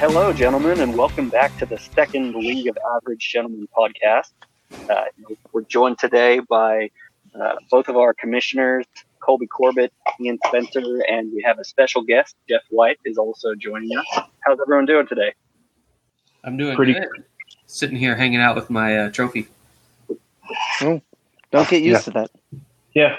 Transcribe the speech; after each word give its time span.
Hello, 0.00 0.32
gentlemen, 0.32 0.80
and 0.80 0.96
welcome 0.96 1.28
back 1.28 1.56
to 1.58 1.66
the 1.66 1.76
second 1.78 2.34
League 2.34 2.66
of 2.68 2.78
Average 2.96 3.30
Gentlemen 3.30 3.68
podcast. 3.76 4.30
Uh, 4.88 5.04
we're 5.52 5.62
joined 5.62 5.98
today 5.98 6.40
by 6.40 6.90
uh, 7.38 7.56
both 7.70 7.88
of 7.88 7.96
our 7.96 8.14
commissioners, 8.14 8.86
Colby 9.20 9.46
Corbett, 9.46 9.92
Ian 10.20 10.38
Spencer, 10.46 10.80
and 11.08 11.30
we 11.34 11.42
have 11.42 11.58
a 11.58 11.64
special 11.64 12.02
guest, 12.02 12.34
Jeff 12.48 12.62
White, 12.70 12.98
is 13.04 13.18
also 13.18 13.54
joining 13.54 13.96
us. 13.98 14.06
How's 14.40 14.58
everyone 14.60 14.86
doing 14.86 15.06
today? 15.06 15.34
I'm 16.44 16.56
doing 16.56 16.76
Pretty- 16.76 16.94
good. 16.94 17.08
Sitting 17.66 17.96
here 17.96 18.16
hanging 18.16 18.40
out 18.40 18.56
with 18.56 18.68
my 18.70 18.98
uh, 18.98 19.10
trophy. 19.10 19.46
Don't 20.80 21.02
get 21.68 21.82
used 21.82 21.84
Yeah. 21.84 21.98
to 21.98 22.10
that. 22.12 22.30
Yeah. 22.94 23.16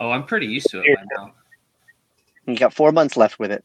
Oh, 0.00 0.10
I'm 0.10 0.24
pretty 0.24 0.46
used 0.46 0.70
to 0.70 0.80
it 0.82 0.96
by 0.96 1.04
now. 1.16 1.32
You 2.46 2.56
got 2.56 2.72
four 2.74 2.90
months 2.92 3.16
left 3.16 3.38
with 3.38 3.52
it. 3.52 3.62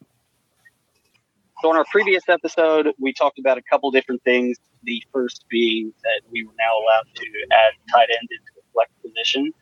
So, 1.62 1.70
in 1.70 1.78
our 1.78 1.86
previous 1.92 2.28
episode, 2.28 2.88
we 3.00 3.14
talked 3.14 3.38
about 3.38 3.60
a 3.60 3.62
couple 3.62 3.92
different 3.92 4.24
things. 4.24 4.58
The 4.84 5.04
first 5.14 5.46
being 5.48 5.94
that 6.04 6.22
we 6.32 6.44
were 6.44 6.54
now 6.58 6.72
allowed 6.84 7.06
to 7.14 7.26
add 7.52 7.74
tight 7.94 8.08
end 8.10 8.28
into 8.32 8.52
the 8.56 8.62
flex 8.74 8.92
position. 9.06 9.54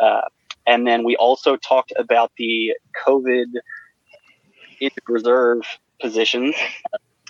Uh, 0.00 0.20
and 0.66 0.86
then 0.86 1.02
we 1.02 1.16
also 1.16 1.56
talked 1.56 1.92
about 1.98 2.30
the 2.38 2.74
COVID 3.04 3.46
reserve 5.08 5.62
positions. 6.00 6.54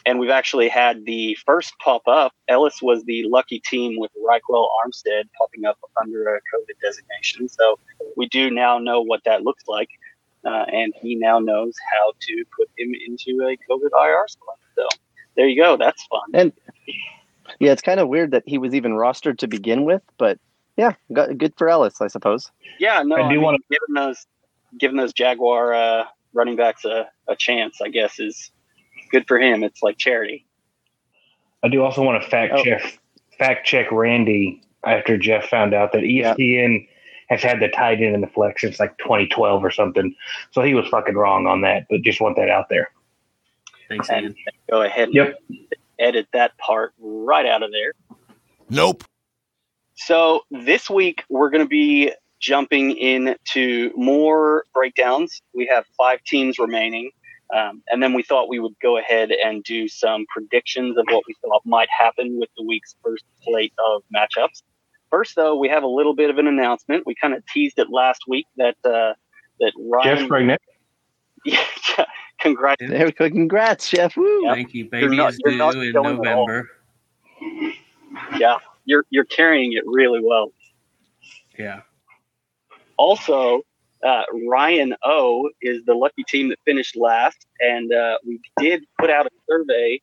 And 0.05 0.19
we've 0.19 0.30
actually 0.30 0.69
had 0.69 1.05
the 1.05 1.37
first 1.47 1.73
pop 1.83 2.02
up. 2.06 2.33
Ellis 2.48 2.83
was 2.83 3.05
the 3.05 3.25
lucky 3.28 3.61
team 3.61 3.98
with 3.98 4.11
Ryquell 4.27 4.66
Armstead 4.84 5.25
popping 5.39 5.64
up 5.64 5.78
under 6.00 6.34
a 6.34 6.39
COVID 6.39 6.80
designation. 6.83 7.48
So 7.48 7.78
we 8.17 8.28
do 8.28 8.50
now 8.50 8.78
know 8.78 9.00
what 9.00 9.23
that 9.25 9.42
looks 9.42 9.64
like 9.67 9.89
uh, 10.44 10.64
and 10.72 10.92
he 11.00 11.14
now 11.14 11.38
knows 11.38 11.74
how 11.92 12.12
to 12.20 12.44
put 12.56 12.69
him 12.78 12.92
into 13.06 13.42
a 13.46 13.56
COVID 13.70 13.91
IR 13.92 14.27
squad. 14.28 14.56
So 14.77 14.86
there 15.36 15.46
you 15.48 15.60
go. 15.60 15.77
That's 15.77 16.02
fun. 16.06 16.22
And 16.34 16.52
yeah, 17.58 17.72
it's 17.72 17.83
kind 17.83 18.00
of 18.00 18.08
weird 18.08 18.30
that 18.33 18.44
he 18.46 18.58
was 18.58 18.74
even 18.74 18.92
rostered 18.92 19.38
to 19.38 19.46
begin 19.48 19.84
with, 19.84 20.02
but 20.18 20.38
yeah, 20.77 20.92
got, 21.12 21.36
good 21.36 21.52
for 21.58 21.68
Ellis, 21.68 22.00
I 22.00 22.06
suppose. 22.06 22.50
Yeah, 22.78 23.02
no, 23.05 23.16
I 23.16 23.20
I, 23.20 23.28
do 23.28 23.34
mean, 23.34 23.42
wanna- 23.42 23.58
giving 23.70 23.94
those 23.94 24.27
giving 24.78 24.96
those 24.96 25.12
Jaguar 25.12 25.74
uh, 25.74 26.05
running 26.33 26.56
backs 26.56 26.84
a, 26.84 27.08
a 27.27 27.34
chance, 27.36 27.80
I 27.83 27.88
guess, 27.88 28.20
is 28.20 28.50
good 29.11 29.27
for 29.27 29.38
him. 29.38 29.64
It's 29.64 29.83
like 29.83 29.98
charity. 29.98 30.46
I 31.62 31.68
do 31.68 31.83
also 31.83 32.02
want 32.02 32.22
to 32.22 32.28
fact 32.30 32.55
Oh. 32.56 32.64
check 32.64 32.98
fact 33.38 33.66
check 33.66 33.91
Randy 33.92 34.62
after 34.84 35.18
Jeff 35.18 35.46
found 35.48 35.74
out 35.74 35.92
that 35.92 36.05
E 36.05 36.20
Yeah. 36.20 36.34
ESPN 37.31 37.34
has 37.34 37.42
had 37.42 37.61
the 37.61 37.69
tight 37.69 38.00
end 38.00 38.14
in 38.14 38.20
the 38.20 38.27
flex 38.27 38.61
since 38.62 38.81
like 38.81 38.97
2012 38.98 39.64
or 39.64 39.70
something. 39.70 40.14
So 40.50 40.62
he 40.62 40.75
was 40.75 40.86
fucking 40.89 41.14
wrong 41.14 41.47
on 41.47 41.61
that, 41.62 41.86
but 41.89 42.03
just 42.03 42.20
want 42.20 42.36
that 42.36 42.50
out 42.50 42.69
there. 42.69 42.91
Thanks, 43.89 44.09
And 44.11 44.25
Ian. 44.25 44.36
go 44.70 44.83
ahead 44.83 45.09
and 45.09 45.14
Yep. 45.14 45.39
edit 45.98 46.28
that 46.33 46.56
part 46.58 46.92
right 46.98 47.47
out 47.47 47.62
of 47.62 47.70
there. 47.73 47.92
Nope. 48.69 49.05
So 49.95 50.42
this 50.51 50.89
week 50.89 51.25
we're 51.28 51.51
going 51.51 51.64
to 51.64 51.69
be 51.69 52.12
jumping 52.41 52.97
into 52.97 53.92
more 53.97 54.64
breakdowns. 54.73 55.42
We 55.53 55.67
have 55.67 55.84
five 55.98 56.23
teams 56.25 56.58
remaining, 56.58 57.11
um, 57.55 57.83
and 57.89 58.03
then 58.03 58.14
we 58.14 58.23
thought 58.23 58.48
we 58.48 58.61
would 58.61 58.75
go 58.81 58.97
ahead 58.97 59.31
and 59.31 59.62
do 59.64 59.89
some 59.89 60.25
predictions 60.31 60.97
of 60.97 61.05
what 61.11 61.25
we 61.28 61.34
thought 61.42 61.61
might 61.67 61.89
happen 61.91 62.39
with 62.39 62.48
the 62.56 62.64
week's 62.64 62.95
first 63.03 63.25
slate 63.42 63.75
of 63.78 64.03
matchups. 64.14 64.62
First, 65.11 65.34
though, 65.34 65.56
we 65.56 65.69
have 65.69 65.83
a 65.83 65.89
little 65.89 66.14
bit 66.14 66.30
of 66.30 66.39
an 66.39 66.47
announcement. 66.47 67.05
We 67.05 67.14
kind 67.14 67.34
of 67.34 67.44
teased 67.47 67.78
it 67.78 67.89
last 67.91 68.22
week 68.28 68.47
that 68.56 68.77
uh, 68.84 69.14
that 69.58 69.72
Ryan. 69.78 70.17
Jeff's 70.17 70.28
pregnant. 70.28 70.61
Yeah, 71.42 71.64
congrats. 72.39 72.83
There 72.86 73.07
we 73.07 73.12
go. 73.12 73.30
Congrats, 73.30 73.89
Jeff. 73.89 74.14
Woo. 74.14 74.45
Yep. 74.45 74.55
Thank 74.55 74.74
you. 74.74 74.90
Baby 74.90 75.17
not- 75.17 75.30
is 75.33 75.40
due 75.42 75.52
in 75.52 75.58
showing 75.58 75.89
at 75.89 75.96
all. 75.96 76.46
November. 76.46 76.68
Yeah, 78.36 78.57
you're 78.85 79.07
you're 79.08 79.24
carrying 79.24 79.73
it 79.73 79.83
really 79.86 80.20
well. 80.23 80.52
Yeah. 81.58 81.80
Also, 82.98 83.62
uh, 84.05 84.23
Ryan 84.46 84.95
O 85.02 85.48
is 85.62 85.83
the 85.86 85.95
lucky 85.95 86.24
team 86.24 86.51
that 86.51 86.58
finished 86.67 86.95
last, 86.95 87.46
and 87.61 87.90
uh, 87.90 88.18
we 88.27 88.39
did 88.58 88.85
put 88.98 89.08
out 89.08 89.24
a 89.24 89.30
survey 89.48 90.02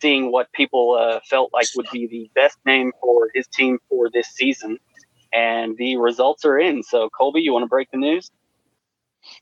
seeing 0.00 0.32
what 0.32 0.52
people 0.52 0.92
uh, 0.92 1.20
felt 1.28 1.52
like 1.52 1.66
would 1.76 1.88
be 1.92 2.06
the 2.06 2.30
best 2.34 2.58
name 2.64 2.92
for 3.00 3.30
his 3.34 3.46
team 3.48 3.78
for 3.88 4.10
this 4.10 4.28
season. 4.28 4.78
And 5.32 5.76
the 5.76 5.96
results 5.96 6.44
are 6.44 6.58
in. 6.58 6.82
So, 6.82 7.10
Colby, 7.10 7.42
you 7.42 7.52
want 7.52 7.64
to 7.64 7.68
break 7.68 7.90
the 7.90 7.98
news? 7.98 8.30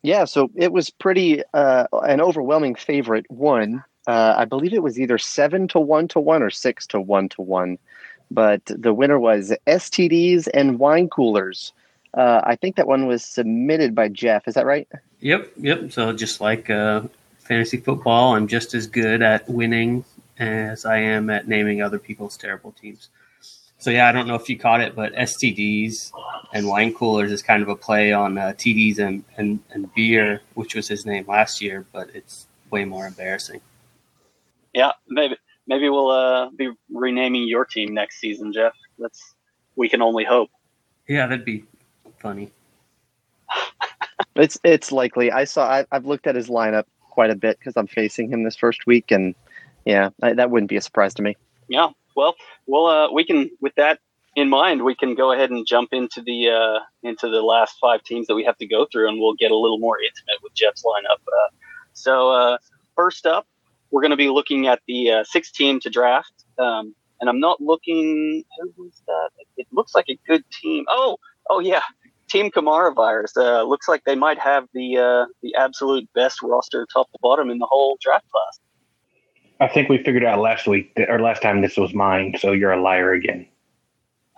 Yeah, 0.03 0.25
so 0.25 0.51
it 0.57 0.73
was 0.73 0.91
pretty 0.91 1.43
uh, 1.55 1.87
an 1.93 2.21
overwhelming 2.21 2.75
favorite. 2.75 3.27
One, 3.31 3.85
uh, 4.07 4.35
I 4.37 4.45
believe 4.45 4.73
it 4.73 4.83
was 4.83 4.99
either 4.99 5.19
seven 5.19 5.69
to 5.69 5.81
one 5.81 6.09
to 6.09 6.21
one 6.21 6.43
or 6.43 6.51
six 6.51 6.87
to 6.89 7.01
one 7.01 7.29
to 7.31 7.43
one, 7.43 7.79
but 8.31 8.63
the 8.67 8.95
winner 8.95 9.19
was 9.19 9.53
STDs 9.67 10.49
and 10.53 10.79
wine 10.79 11.09
coolers. 11.09 11.73
Uh, 12.15 12.41
I 12.45 12.57
think 12.57 12.77
that 12.77 12.87
one 12.87 13.07
was 13.07 13.25
submitted 13.25 13.95
by 13.95 14.09
Jeff. 14.09 14.49
Is 14.49 14.55
that 14.55 14.67
right? 14.67 14.89
Yep. 15.21 15.53
Yep. 15.59 15.93
So 15.93 16.13
just 16.13 16.41
like 16.41 16.71
uh, 16.71 17.03
fantasy 17.39 17.77
football, 17.77 18.35
I'm 18.35 18.49
just 18.49 18.75
as 18.75 18.87
good 18.87 19.23
at 19.23 19.49
winning 19.49 20.05
as 20.39 20.85
I 20.85 20.99
am 20.99 21.31
at 21.31 21.49
naming 21.49 21.83
other 21.83 21.99
people's 21.99 22.37
terrible 22.37 22.73
teams. 22.73 23.09
So 23.79 23.91
yeah, 23.91 24.09
I 24.09 24.13
don't 24.13 24.27
know 24.27 24.35
if 24.35 24.49
you 24.49 24.59
caught 24.59 24.81
it, 24.81 24.95
but 24.95 25.13
STDs 25.15 26.11
and 26.53 26.67
wine 26.67 26.95
coolers 26.95 27.31
is 27.31 27.43
kind 27.43 27.63
of 27.63 27.69
a 27.69 27.77
play 27.77 28.13
on 28.13 28.39
uh, 28.39 28.55
TDs 28.57 28.99
and, 28.99 29.23
and, 29.37 29.61
and 29.71 29.93
beer, 29.95 30.41
which 30.55 30.75
was 30.75 30.89
his 30.89 31.05
name 31.05 31.27
last 31.29 31.61
year, 31.61 31.85
but 31.93 32.09
it's 32.15 32.47
way 32.71 32.85
more 32.85 33.07
embarrassing. 33.07 33.61
Yeah, 34.73 34.93
maybe 35.09 35.37
maybe 35.67 35.89
we'll 35.89 36.11
uh, 36.11 36.51
be 36.51 36.71
renaming 36.93 37.49
your 37.49 37.65
team 37.65 37.95
next 37.95 38.19
season, 38.19 38.53
Jeff. 38.53 38.75
That's 38.99 39.35
we 39.75 39.89
can 39.89 40.03
only 40.03 40.25
hope. 40.25 40.51
Yeah, 41.09 41.27
that'd 41.27 41.45
be 41.45 41.65
funny. 42.19 42.51
It's 44.35 44.59
it's 44.65 44.93
likely. 44.93 45.33
I 45.33 45.45
saw. 45.45 45.67
I, 45.67 45.87
I've 45.91 46.05
looked 46.05 46.27
at 46.27 46.35
his 46.35 46.49
lineup 46.49 46.85
quite 47.09 47.31
a 47.31 47.35
bit 47.35 47.59
because 47.59 47.75
I'm 47.75 47.87
facing 47.87 48.31
him 48.31 48.45
this 48.45 48.55
first 48.55 48.87
week, 48.87 49.11
and 49.11 49.35
yeah, 49.87 50.11
that 50.19 50.51
wouldn't 50.51 50.69
be 50.69 50.77
a 50.77 50.83
surprise 50.83 51.15
to 51.15 51.23
me. 51.23 51.37
Yeah. 51.69 51.91
Well, 52.15 52.35
well, 52.67 52.87
uh, 52.87 53.13
we 53.13 53.25
can 53.25 53.51
with 53.61 53.75
that 53.77 54.01
in 54.37 54.51
mind, 54.51 54.85
we 54.85 54.95
can 54.95 55.15
go 55.15 55.33
ahead 55.33 55.51
and 55.51 55.67
jump 55.67 55.89
into 55.93 56.21
the 56.21 56.51
uh, 56.51 56.81
into 57.03 57.29
the 57.31 57.41
last 57.41 57.79
five 57.81 58.03
teams 58.03 58.27
that 58.27 58.35
we 58.35 58.45
have 58.45 58.59
to 58.59 58.67
go 58.67 58.87
through, 58.93 59.09
and 59.09 59.19
we'll 59.19 59.35
get 59.35 59.51
a 59.51 59.57
little 59.57 59.79
more 59.79 59.99
intimate 59.99 60.43
with 60.43 60.55
Jeff's 60.55 60.85
lineup. 60.85 61.21
Uh, 61.27 61.51
so 61.95 62.31
uh, 62.31 62.59
first 62.95 63.25
up, 63.25 63.47
we're 63.91 64.03
going 64.03 64.11
to 64.11 64.17
be 64.17 64.29
looking 64.29 64.67
at 64.67 64.81
the 64.87 65.11
uh, 65.11 65.25
sixth 65.25 65.55
team 65.55 65.81
to 65.81 65.91
draft, 65.91 66.45
um, 66.59 66.95
and 67.21 67.31
I'm 67.31 67.41
not 67.41 67.63
looking. 67.63 68.45
Who 68.61 68.85
was 68.85 69.03
that? 69.07 69.31
It 69.57 69.67
looks 69.73 69.95
like 69.95 70.07
a 70.11 70.19
good 70.27 70.45
team. 70.51 70.85
Oh, 70.89 71.17
oh 71.49 71.61
yeah, 71.61 71.83
Team 72.29 72.51
Kamara 72.51 72.95
virus. 72.95 73.35
Uh, 73.37 73.63
looks 73.63 73.89
like 73.89 74.05
they 74.05 74.17
might 74.17 74.39
have 74.39 74.69
the 74.75 74.99
uh, 74.99 75.27
the 75.43 75.55
absolute 75.55 76.13
best 76.15 76.43
roster, 76.43 76.87
top 76.93 77.11
to 77.13 77.19
bottom, 77.23 77.49
in 77.49 77.59
the 77.59 77.67
whole 77.67 77.97
draft 78.03 78.29
class. 78.31 78.61
I 79.61 79.69
think 79.69 79.89
we 79.89 79.99
figured 79.99 80.25
out 80.25 80.41
last 80.41 80.67
week 80.67 80.95
that, 80.97 81.11
or 81.11 81.21
last 81.21 81.43
time 81.43 81.63
this 81.63 81.77
was 81.77 81.95
mine, 81.95 82.37
so 82.39 82.53
you're 82.53 82.73
a 82.73 82.81
liar 82.81 83.13
again. 83.13 83.47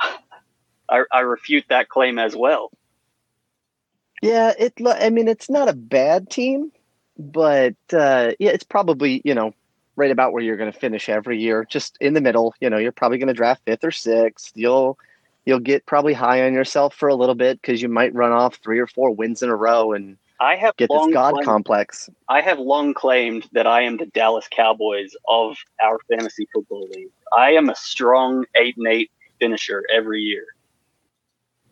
I, 0.88 1.04
I 1.12 1.20
refute 1.20 1.64
that 1.68 1.88
claim 1.88 2.18
as 2.18 2.36
well. 2.36 2.70
Yeah, 4.22 4.52
it. 4.58 4.80
lo- 4.80 4.96
I 4.98 5.10
mean, 5.10 5.28
it's 5.28 5.50
not 5.50 5.68
a 5.68 5.72
bad 5.72 6.30
team, 6.30 6.72
but 7.18 7.74
uh, 7.92 8.32
yeah, 8.38 8.50
it's 8.50 8.64
probably 8.64 9.20
you 9.24 9.34
know 9.34 9.54
right 9.96 10.10
about 10.10 10.32
where 10.32 10.42
you're 10.42 10.56
going 10.56 10.72
to 10.72 10.78
finish 10.78 11.08
every 11.08 11.40
year, 11.40 11.66
just 11.68 11.96
in 12.00 12.14
the 12.14 12.20
middle. 12.20 12.54
You 12.60 12.70
know, 12.70 12.78
you're 12.78 12.92
probably 12.92 13.18
going 13.18 13.28
to 13.28 13.34
draft 13.34 13.62
fifth 13.64 13.84
or 13.84 13.90
sixth. 13.90 14.52
You'll 14.54 14.98
you'll 15.44 15.60
get 15.60 15.86
probably 15.86 16.12
high 16.12 16.44
on 16.46 16.52
yourself 16.52 16.94
for 16.94 17.08
a 17.08 17.14
little 17.14 17.34
bit 17.34 17.60
because 17.60 17.80
you 17.80 17.88
might 17.88 18.14
run 18.14 18.32
off 18.32 18.56
three 18.56 18.78
or 18.78 18.86
four 18.86 19.10
wins 19.10 19.42
in 19.42 19.48
a 19.48 19.56
row 19.56 19.92
and 19.92 20.16
I 20.40 20.56
have 20.56 20.76
get 20.76 20.90
long 20.90 21.08
this 21.08 21.14
god 21.14 21.32
claimed- 21.34 21.46
complex. 21.46 22.10
I 22.28 22.40
have 22.40 22.58
long 22.58 22.94
claimed 22.94 23.48
that 23.52 23.66
I 23.66 23.82
am 23.82 23.96
the 23.96 24.06
Dallas 24.06 24.46
Cowboys 24.50 25.14
of 25.28 25.56
our 25.82 25.98
fantasy 26.08 26.46
football 26.52 26.86
league. 26.94 27.10
I 27.36 27.52
am 27.52 27.68
a 27.68 27.74
strong 27.74 28.44
eight 28.54 28.76
and 28.76 28.86
eight 28.86 29.10
finisher 29.40 29.84
every 29.92 30.20
year. 30.20 30.46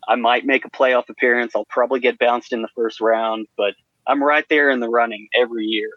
I 0.07 0.15
might 0.15 0.45
make 0.45 0.65
a 0.65 0.69
playoff 0.69 1.09
appearance. 1.09 1.53
I'll 1.55 1.65
probably 1.65 1.99
get 1.99 2.17
bounced 2.17 2.53
in 2.53 2.61
the 2.61 2.69
first 2.75 3.01
round, 3.01 3.47
but 3.57 3.73
I'm 4.05 4.23
right 4.23 4.45
there 4.49 4.69
in 4.69 4.79
the 4.79 4.89
running 4.89 5.27
every 5.33 5.65
year, 5.65 5.89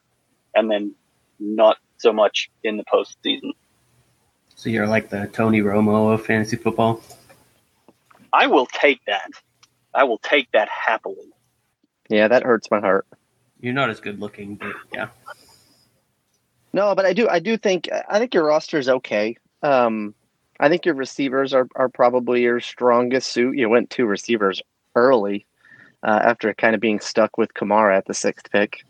and 0.54 0.70
then 0.70 0.94
not 1.38 1.78
so 1.96 2.12
much 2.12 2.50
in 2.64 2.76
the 2.76 2.84
postseason. 2.84 3.52
So 4.56 4.68
you're 4.68 4.86
like 4.86 5.08
the 5.10 5.28
Tony 5.32 5.60
Romo 5.60 6.12
of 6.12 6.24
fantasy 6.24 6.56
football. 6.56 7.02
I 8.32 8.46
will 8.46 8.66
take 8.66 9.00
that. 9.06 9.30
I 9.94 10.04
will 10.04 10.18
take 10.18 10.50
that 10.52 10.68
happily. 10.68 11.32
Yeah, 12.10 12.28
that 12.28 12.42
hurts 12.42 12.70
my 12.70 12.80
heart. 12.80 13.06
You're 13.60 13.72
not 13.72 13.88
as 13.88 14.00
good 14.00 14.20
looking, 14.20 14.56
but 14.56 14.74
yeah. 14.92 15.08
No, 16.72 16.94
but 16.94 17.06
I 17.06 17.12
do. 17.12 17.28
I 17.28 17.38
do 17.38 17.56
think. 17.56 17.88
I 18.08 18.18
think 18.18 18.34
your 18.34 18.44
roster 18.44 18.78
is 18.78 18.88
okay. 18.88 19.36
Um, 19.62 20.14
I 20.58 20.68
think 20.68 20.84
your 20.84 20.94
receivers 20.94 21.54
are, 21.54 21.68
are 21.76 21.88
probably 21.88 22.42
your 22.42 22.60
strongest 22.60 23.32
suit. 23.32 23.56
You 23.56 23.68
went 23.68 23.90
two 23.90 24.06
receivers 24.06 24.60
early 24.94 25.46
uh, 26.02 26.20
after 26.22 26.52
kind 26.52 26.74
of 26.74 26.80
being 26.80 27.00
stuck 27.00 27.38
with 27.38 27.54
Kamara 27.54 27.96
at 27.96 28.06
the 28.06 28.14
sixth 28.14 28.50
pick. 28.50 28.84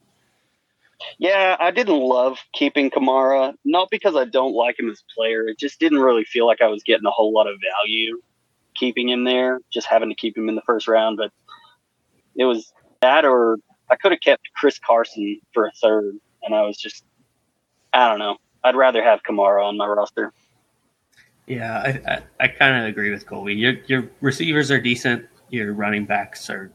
Yeah, 1.19 1.57
I 1.59 1.71
didn't 1.71 1.99
love 1.99 2.39
keeping 2.53 2.91
Kamara, 2.91 3.55
not 3.65 3.89
because 3.91 4.17
I 4.17 4.25
don't 4.25 4.55
like 4.55 4.79
him 4.79 4.91
as 4.91 5.01
a 5.01 5.15
player. 5.15 5.47
It 5.49 5.59
just 5.59 5.81
didn't 5.81 6.01
really 6.01 6.25
feel 6.25 6.47
like 6.47 6.61
I 6.61 6.69
was 6.69 6.83
getting 6.83 7.07
a 7.07 7.11
whole 7.11 7.33
lot 7.33 7.47
of 7.47 7.57
value 7.61 8.21
keeping 8.75 9.09
him 9.09 9.25
there, 9.25 9.61
just 9.71 9.87
having 9.87 10.09
to 10.09 10.15
keep 10.15 10.37
him 10.37 10.49
in 10.49 10.55
the 10.55 10.63
first 10.63 10.89
round. 10.89 11.17
But 11.17 11.33
it 12.37 12.45
was 12.45 12.73
that, 13.01 13.25
or 13.25 13.59
I 13.91 13.97
could 13.97 14.13
have 14.13 14.21
kept 14.21 14.49
Chris 14.55 14.79
Carson 14.79 15.41
for 15.53 15.67
a 15.67 15.73
third, 15.73 16.17
and 16.43 16.55
I 16.55 16.63
was 16.63 16.77
just, 16.77 17.05
I 17.93 18.09
don't 18.09 18.19
know. 18.19 18.37
I'd 18.63 18.77
rather 18.77 19.03
have 19.03 19.21
Kamara 19.23 19.67
on 19.67 19.77
my 19.77 19.87
roster. 19.87 20.33
Yeah, 21.47 21.79
I, 21.79 22.13
I, 22.13 22.23
I 22.39 22.49
kind 22.49 22.83
of 22.83 22.89
agree 22.89 23.11
with 23.11 23.27
Colby. 23.27 23.55
Your 23.55 23.73
your 23.87 24.09
receivers 24.21 24.71
are 24.71 24.81
decent. 24.81 25.27
Your 25.49 25.73
running 25.73 26.05
backs 26.05 26.49
are 26.49 26.71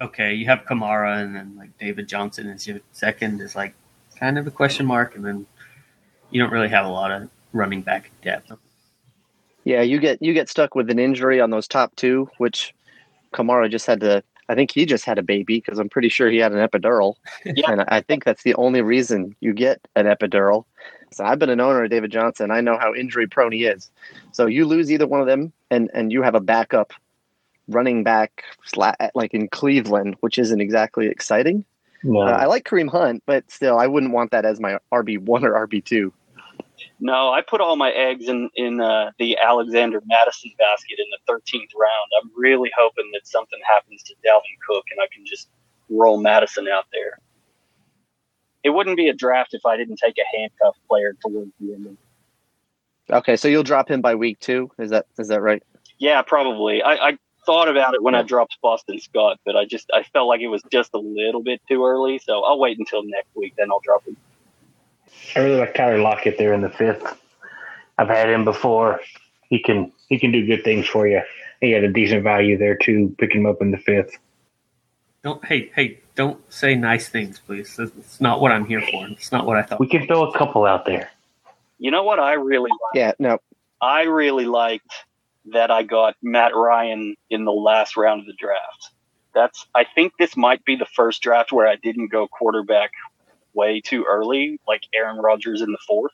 okay. 0.00 0.34
You 0.34 0.46
have 0.46 0.64
Kamara, 0.68 1.22
and 1.22 1.34
then 1.34 1.56
like 1.56 1.78
David 1.78 2.08
Johnson 2.08 2.48
is 2.48 2.66
your 2.66 2.80
second 2.92 3.40
is 3.40 3.56
like 3.56 3.74
kind 4.18 4.38
of 4.38 4.46
a 4.46 4.50
question 4.50 4.84
mark, 4.84 5.14
and 5.16 5.24
then 5.24 5.46
you 6.30 6.42
don't 6.42 6.52
really 6.52 6.68
have 6.68 6.84
a 6.84 6.90
lot 6.90 7.10
of 7.10 7.30
running 7.52 7.80
back 7.82 8.10
depth. 8.22 8.52
Yeah, 9.64 9.82
you 9.82 9.98
get 9.98 10.20
you 10.20 10.34
get 10.34 10.48
stuck 10.48 10.74
with 10.74 10.90
an 10.90 10.98
injury 10.98 11.40
on 11.40 11.50
those 11.50 11.68
top 11.68 11.94
two, 11.96 12.28
which 12.38 12.74
Kamara 13.32 13.70
just 13.70 13.86
had 13.86 14.00
to. 14.00 14.22
I 14.50 14.54
think 14.56 14.70
he 14.72 14.84
just 14.84 15.04
had 15.04 15.18
a 15.18 15.22
baby 15.22 15.56
because 15.58 15.78
I'm 15.78 15.88
pretty 15.88 16.08
sure 16.08 16.28
he 16.28 16.38
had 16.38 16.52
an 16.52 16.58
epidural, 16.68 17.14
Yeah. 17.44 17.70
and 17.70 17.80
I 17.88 18.00
think 18.00 18.24
that's 18.24 18.42
the 18.42 18.54
only 18.56 18.82
reason 18.82 19.36
you 19.40 19.52
get 19.54 19.78
an 19.96 20.06
epidural. 20.06 20.64
So 21.12 21.24
I've 21.24 21.38
been 21.38 21.50
an 21.50 21.60
owner 21.60 21.84
of 21.84 21.90
David 21.90 22.10
Johnson. 22.12 22.50
I 22.50 22.60
know 22.60 22.76
how 22.78 22.94
injury 22.94 23.26
prone 23.26 23.52
he 23.52 23.64
is. 23.64 23.90
So 24.32 24.46
you 24.46 24.64
lose 24.66 24.90
either 24.92 25.06
one 25.06 25.20
of 25.20 25.26
them, 25.26 25.52
and 25.70 25.90
and 25.94 26.12
you 26.12 26.22
have 26.22 26.34
a 26.34 26.40
backup 26.40 26.92
running 27.68 28.02
back 28.04 28.42
like 29.14 29.32
in 29.34 29.48
Cleveland, 29.48 30.16
which 30.20 30.38
isn't 30.38 30.60
exactly 30.60 31.06
exciting. 31.06 31.64
No, 32.02 32.20
Uh, 32.22 32.30
I 32.32 32.46
like 32.46 32.64
Kareem 32.64 32.88
Hunt, 32.90 33.22
but 33.26 33.48
still, 33.50 33.78
I 33.78 33.86
wouldn't 33.86 34.12
want 34.12 34.30
that 34.30 34.44
as 34.44 34.58
my 34.58 34.78
RB 34.92 35.18
one 35.18 35.44
or 35.44 35.52
RB 35.66 35.84
two. 35.84 36.12
No, 37.00 37.30
I 37.30 37.42
put 37.42 37.60
all 37.60 37.76
my 37.76 37.90
eggs 37.90 38.28
in 38.28 38.50
in 38.54 38.80
uh, 38.80 39.10
the 39.18 39.38
Alexander 39.38 40.02
Mattison 40.06 40.52
basket 40.58 40.98
in 40.98 41.06
the 41.10 41.32
13th 41.32 41.70
round. 41.78 42.10
I'm 42.22 42.30
really 42.36 42.70
hoping 42.76 43.10
that 43.14 43.26
something 43.26 43.58
happens 43.66 44.02
to 44.04 44.14
Dalvin 44.24 44.58
Cook 44.68 44.84
and 44.90 45.00
I 45.00 45.06
can 45.12 45.24
just 45.26 45.48
roll 45.88 46.20
Mattison 46.20 46.68
out 46.68 46.86
there. 46.92 47.18
It 48.62 48.70
wouldn't 48.70 48.96
be 48.96 49.08
a 49.08 49.14
draft 49.14 49.54
if 49.54 49.64
I 49.64 49.76
didn't 49.76 49.96
take 49.96 50.16
a 50.18 50.36
handcuff 50.36 50.76
player 50.88 51.16
towards 51.22 51.50
the 51.60 51.74
end. 51.74 51.96
Okay, 53.10 53.36
so 53.36 53.48
you'll 53.48 53.62
drop 53.62 53.90
him 53.90 54.00
by 54.00 54.14
week 54.14 54.38
two. 54.40 54.70
Is 54.78 54.90
that 54.90 55.06
is 55.18 55.28
that 55.28 55.40
right? 55.40 55.62
Yeah, 55.98 56.22
probably. 56.22 56.82
I, 56.82 57.08
I 57.08 57.18
thought 57.44 57.68
about 57.68 57.94
it 57.94 58.02
when 58.02 58.14
I 58.14 58.22
dropped 58.22 58.58
Boston 58.62 59.00
Scott, 59.00 59.38
but 59.44 59.56
I 59.56 59.64
just 59.64 59.90
I 59.92 60.02
felt 60.02 60.28
like 60.28 60.40
it 60.40 60.48
was 60.48 60.62
just 60.70 60.94
a 60.94 60.98
little 60.98 61.42
bit 61.42 61.60
too 61.68 61.84
early. 61.84 62.18
So 62.18 62.42
I'll 62.44 62.58
wait 62.58 62.78
until 62.78 63.02
next 63.02 63.34
week, 63.34 63.54
then 63.56 63.70
I'll 63.70 63.80
drop 63.80 64.06
him. 64.06 64.16
I 65.36 65.40
really 65.40 65.58
like 65.58 65.74
Tyler 65.74 65.98
Lockett 65.98 66.38
there 66.38 66.52
in 66.52 66.60
the 66.60 66.70
fifth. 66.70 67.16
I've 67.98 68.08
had 68.08 68.30
him 68.30 68.44
before. 68.44 69.00
He 69.48 69.62
can 69.62 69.92
he 70.08 70.18
can 70.18 70.32
do 70.32 70.46
good 70.46 70.64
things 70.64 70.86
for 70.86 71.06
you. 71.06 71.20
He 71.60 71.72
had 71.72 71.84
a 71.84 71.92
decent 71.92 72.22
value 72.22 72.56
there 72.56 72.76
too, 72.76 73.14
picking 73.18 73.42
him 73.42 73.46
up 73.46 73.60
in 73.60 73.70
the 73.70 73.78
fifth. 73.78 74.16
Don't 75.22 75.44
hey 75.44 75.70
hey 75.74 76.00
don't 76.14 76.40
say 76.52 76.74
nice 76.74 77.08
things, 77.08 77.38
please. 77.38 77.78
It's 77.78 78.20
not 78.20 78.40
what 78.40 78.52
I'm 78.52 78.64
here 78.64 78.80
for. 78.80 79.06
It's 79.08 79.32
not 79.32 79.46
what 79.46 79.56
I 79.56 79.62
thought. 79.62 79.80
We 79.80 79.88
can 79.88 80.06
throw 80.06 80.30
a 80.30 80.36
couple 80.36 80.64
out 80.64 80.86
there. 80.86 81.10
You 81.78 81.90
know 81.90 82.02
what 82.02 82.18
I 82.18 82.34
really 82.34 82.70
like? 82.70 82.94
Yeah, 82.94 83.12
no. 83.18 83.38
I 83.80 84.02
really 84.02 84.44
liked 84.44 84.92
that 85.46 85.70
I 85.70 85.82
got 85.82 86.14
Matt 86.22 86.54
Ryan 86.54 87.16
in 87.30 87.44
the 87.44 87.52
last 87.52 87.96
round 87.96 88.20
of 88.20 88.26
the 88.26 88.34
draft. 88.34 88.90
That's 89.34 89.66
I 89.74 89.84
think 89.94 90.14
this 90.18 90.36
might 90.36 90.64
be 90.64 90.76
the 90.76 90.86
first 90.94 91.22
draft 91.22 91.52
where 91.52 91.66
I 91.66 91.76
didn't 91.76 92.08
go 92.10 92.28
quarterback 92.28 92.90
way 93.54 93.80
too 93.80 94.04
early, 94.08 94.60
like 94.66 94.82
Aaron 94.94 95.18
Rodgers 95.18 95.60
in 95.60 95.72
the 95.72 95.78
fourth. 95.86 96.12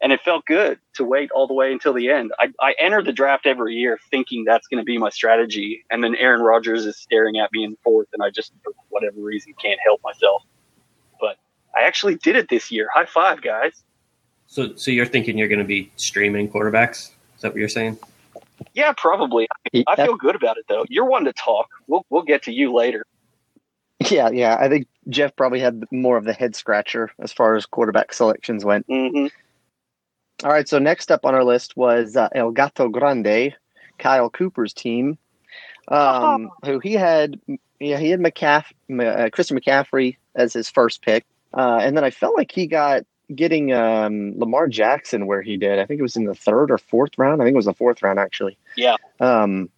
And 0.00 0.12
it 0.12 0.20
felt 0.20 0.44
good 0.46 0.78
to 0.94 1.04
wait 1.04 1.30
all 1.32 1.48
the 1.48 1.54
way 1.54 1.72
until 1.72 1.92
the 1.92 2.08
end. 2.08 2.32
I, 2.38 2.52
I 2.60 2.74
enter 2.78 3.02
the 3.02 3.12
draft 3.12 3.46
every 3.46 3.74
year 3.74 3.98
thinking 4.10 4.44
that's 4.44 4.68
going 4.68 4.78
to 4.78 4.84
be 4.84 4.96
my 4.96 5.10
strategy. 5.10 5.84
And 5.90 6.04
then 6.04 6.14
Aaron 6.14 6.40
Rodgers 6.40 6.86
is 6.86 6.96
staring 6.96 7.38
at 7.38 7.52
me 7.52 7.64
in 7.64 7.72
the 7.72 7.78
fourth, 7.82 8.06
and 8.12 8.22
I 8.22 8.30
just, 8.30 8.52
for 8.62 8.72
whatever 8.90 9.20
reason, 9.20 9.54
can't 9.60 9.80
help 9.84 10.00
myself. 10.04 10.44
But 11.20 11.36
I 11.74 11.82
actually 11.82 12.14
did 12.14 12.36
it 12.36 12.48
this 12.48 12.70
year. 12.70 12.88
High 12.94 13.06
five, 13.06 13.42
guys. 13.42 13.82
So 14.46 14.74
so 14.76 14.90
you're 14.90 15.06
thinking 15.06 15.36
you're 15.36 15.48
going 15.48 15.58
to 15.58 15.64
be 15.64 15.90
streaming 15.96 16.48
quarterbacks? 16.48 17.10
Is 17.36 17.42
that 17.42 17.52
what 17.52 17.58
you're 17.58 17.68
saying? 17.68 17.98
Yeah, 18.74 18.92
probably. 18.96 19.46
I 19.86 19.96
feel 19.96 20.16
good 20.16 20.34
about 20.34 20.56
it 20.56 20.64
though. 20.68 20.84
You're 20.88 21.04
one 21.04 21.24
to 21.24 21.32
talk. 21.32 21.68
We'll 21.86 22.04
we'll 22.10 22.22
get 22.22 22.42
to 22.44 22.52
you 22.52 22.72
later. 22.72 23.04
Yeah, 24.12 24.30
yeah. 24.30 24.56
I 24.58 24.68
think 24.68 24.86
Jeff 25.08 25.34
probably 25.36 25.60
had 25.60 25.84
more 25.90 26.16
of 26.16 26.24
the 26.24 26.32
head 26.32 26.54
scratcher 26.56 27.10
as 27.18 27.32
far 27.32 27.54
as 27.56 27.66
quarterback 27.66 28.12
selections 28.12 28.64
went. 28.64 28.86
hmm 28.88 29.26
All 30.44 30.50
right, 30.50 30.68
so 30.68 30.78
next 30.78 31.10
up 31.10 31.24
on 31.24 31.34
our 31.34 31.44
list 31.44 31.76
was 31.76 32.16
uh, 32.16 32.28
El 32.34 32.50
Gato 32.52 32.88
Grande, 32.88 33.54
Kyle 33.98 34.30
Cooper's 34.30 34.72
team, 34.72 35.18
um, 35.88 36.50
who 36.64 36.78
he 36.78 36.94
had. 36.94 37.40
Yeah, 37.80 37.98
he 37.98 38.10
had 38.10 38.20
McCaff- 38.20 38.72
uh, 38.90 39.30
Christian 39.30 39.58
McCaffrey 39.58 40.16
as 40.34 40.52
his 40.52 40.68
first 40.68 41.02
pick, 41.02 41.24
uh, 41.54 41.78
and 41.82 41.96
then 41.96 42.04
I 42.04 42.10
felt 42.10 42.36
like 42.36 42.50
he 42.52 42.66
got 42.66 43.04
getting 43.34 43.72
um, 43.72 44.38
Lamar 44.38 44.68
Jackson 44.68 45.26
where 45.26 45.42
he 45.42 45.56
did. 45.56 45.78
I 45.78 45.84
think 45.86 45.98
it 46.00 46.02
was 46.02 46.16
in 46.16 46.24
the 46.24 46.34
third 46.34 46.70
or 46.70 46.78
fourth 46.78 47.18
round. 47.18 47.40
I 47.40 47.44
think 47.44 47.54
it 47.54 47.56
was 47.56 47.66
the 47.66 47.74
fourth 47.74 48.02
round 48.02 48.18
actually. 48.18 48.56
Yeah. 48.76 48.96
Um, 49.20 49.68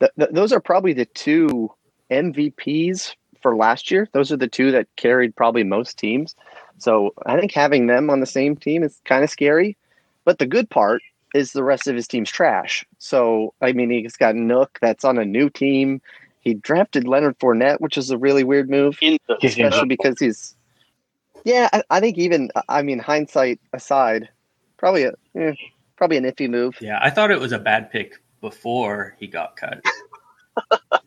th- 0.00 0.12
th- 0.18 0.30
those 0.32 0.52
are 0.52 0.60
probably 0.60 0.92
the 0.92 1.06
two 1.06 1.70
MVPs 2.10 3.14
for 3.44 3.54
last 3.54 3.90
year. 3.90 4.08
Those 4.12 4.32
are 4.32 4.38
the 4.38 4.48
two 4.48 4.70
that 4.70 4.88
carried 4.96 5.36
probably 5.36 5.64
most 5.64 5.98
teams. 5.98 6.34
So 6.78 7.12
I 7.26 7.38
think 7.38 7.52
having 7.52 7.88
them 7.88 8.08
on 8.08 8.20
the 8.20 8.26
same 8.26 8.56
team 8.56 8.82
is 8.82 9.02
kind 9.04 9.22
of 9.22 9.28
scary. 9.28 9.76
But 10.24 10.38
the 10.38 10.46
good 10.46 10.70
part 10.70 11.02
is 11.34 11.52
the 11.52 11.62
rest 11.62 11.86
of 11.86 11.94
his 11.94 12.08
team's 12.08 12.30
trash. 12.30 12.86
So 12.98 13.52
I 13.60 13.72
mean, 13.72 13.90
he's 13.90 14.16
got 14.16 14.34
Nuk 14.34 14.68
that's 14.80 15.04
on 15.04 15.18
a 15.18 15.26
new 15.26 15.50
team. 15.50 16.00
He 16.40 16.54
drafted 16.54 17.06
Leonard 17.06 17.38
Fournette, 17.38 17.82
which 17.82 17.98
is 17.98 18.10
a 18.10 18.16
really 18.16 18.44
weird 18.44 18.70
move, 18.70 18.96
In 19.02 19.18
the, 19.28 19.36
Just 19.42 19.58
especially 19.58 19.88
because 19.88 20.18
he's. 20.18 20.54
Yeah, 21.44 21.68
I, 21.74 21.82
I 21.90 22.00
think 22.00 22.16
even 22.16 22.50
I 22.70 22.80
mean 22.80 22.98
hindsight 22.98 23.60
aside, 23.74 24.30
probably 24.78 25.04
a 25.04 25.12
eh, 25.36 25.52
probably 25.96 26.16
an 26.16 26.24
iffy 26.24 26.48
move. 26.48 26.78
Yeah, 26.80 26.98
I 27.02 27.10
thought 27.10 27.30
it 27.30 27.40
was 27.40 27.52
a 27.52 27.58
bad 27.58 27.90
pick 27.90 28.22
before 28.40 29.14
he 29.18 29.26
got 29.26 29.56
cut. 29.56 29.84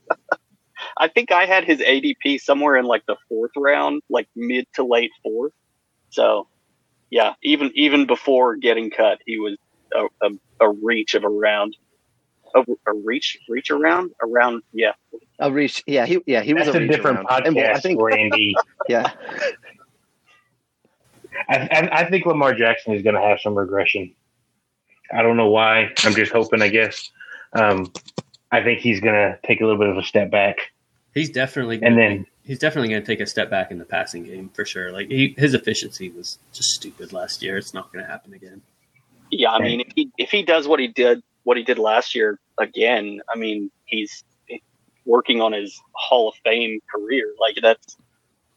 I 1.00 1.08
think 1.08 1.32
I 1.32 1.46
had 1.46 1.64
his 1.64 1.80
ADP 1.80 2.42
somewhere 2.42 2.76
in 2.76 2.86
like 2.86 3.06
the 3.06 3.18
fourth 3.30 3.52
round, 3.56 4.02
like 4.10 4.28
mid 4.36 4.68
to 4.74 4.84
late 4.84 5.12
fourth. 5.24 5.54
So, 6.10 6.48
yeah, 7.10 7.34
even 7.44 7.72
even 7.76 8.06
before 8.06 8.56
getting 8.56 8.90
cut, 8.90 9.20
he 9.26 9.40
was 9.40 9.58
a, 9.94 10.06
a, 10.22 10.30
a 10.62 10.70
reach 10.70 11.14
of 11.14 11.24
around 11.24 11.76
a, 12.56 12.64
a 12.88 12.94
reach 12.94 13.38
reach 13.48 13.72
around 13.72 14.12
around. 14.22 14.64
Yeah, 14.74 14.94
A 15.40 15.52
reach, 15.52 15.84
yeah, 15.86 16.06
he 16.06 16.20
yeah 16.26 16.42
he 16.42 16.54
was 16.54 16.68
a, 16.68 16.72
a, 16.72 16.80
reach 16.80 16.92
different 16.92 17.20
around. 17.20 17.28
podcast, 17.28 17.48
And 17.48 17.56
well, 17.56 17.76
I 17.76 17.80
think 17.80 18.02
Randy. 18.02 18.56
yeah, 18.90 19.12
I, 21.50 21.58
I, 21.58 21.90
I 22.02 22.10
think 22.10 22.26
Lamar 22.26 22.54
Jackson 22.54 22.94
is 22.94 23.04
going 23.04 23.16
to 23.16 23.22
have 23.22 23.40
some 23.42 23.56
regression. 23.56 24.14
I 25.14 25.22
don't 25.22 25.38
know 25.38 25.50
why. 25.50 25.92
I'm 26.04 26.14
just 26.14 26.32
hoping. 26.32 26.62
I 26.62 26.70
guess. 26.70 27.12
Um, 27.54 27.92
I 28.52 28.64
think 28.64 28.80
he's 28.80 29.00
going 29.00 29.16
to 29.16 29.40
take 29.46 29.62
a 29.62 29.66
little 29.66 29.80
bit 29.80 29.90
of 29.90 29.98
a 29.98 30.04
step 30.04 30.32
back. 30.32 30.58
He's 31.18 31.30
definitely 31.30 31.80
And 31.82 31.98
then- 31.98 32.26
he's 32.44 32.60
definitely 32.60 32.90
going 32.90 33.02
to 33.02 33.06
take 33.08 33.20
a 33.20 33.26
step 33.26 33.50
back 33.50 33.72
in 33.72 33.78
the 33.78 33.86
passing 33.86 34.24
game 34.24 34.50
for 34.50 34.66
sure. 34.66 34.92
Like 34.92 35.10
he, 35.10 35.34
his 35.38 35.54
efficiency 35.54 36.10
was 36.10 36.38
just 36.54 36.70
stupid 36.70 37.12
last 37.14 37.42
year. 37.42 37.58
It's 37.58 37.74
not 37.74 37.92
going 37.92 38.06
to 38.06 38.10
happen 38.12 38.34
again. 38.34 38.62
yeah. 39.32 39.52
I 39.52 39.60
mean, 39.60 39.82
if 39.82 39.92
he 39.96 40.12
if 40.18 40.30
he 40.32 40.44
does 40.44 40.68
what 40.68 40.80
he 40.80 40.88
did 40.88 41.22
what 41.44 41.58
he 41.58 41.64
did 41.64 41.80
last 41.80 42.14
year 42.16 42.40
again, 42.58 43.22
I 43.34 43.38
mean, 43.38 43.72
he's 43.86 44.24
working 45.06 45.42
on 45.42 45.54
his 45.54 45.80
Hall 45.94 46.30
of 46.30 46.36
Fame 46.44 46.82
career. 46.94 47.34
Like 47.40 47.58
that's 47.62 47.98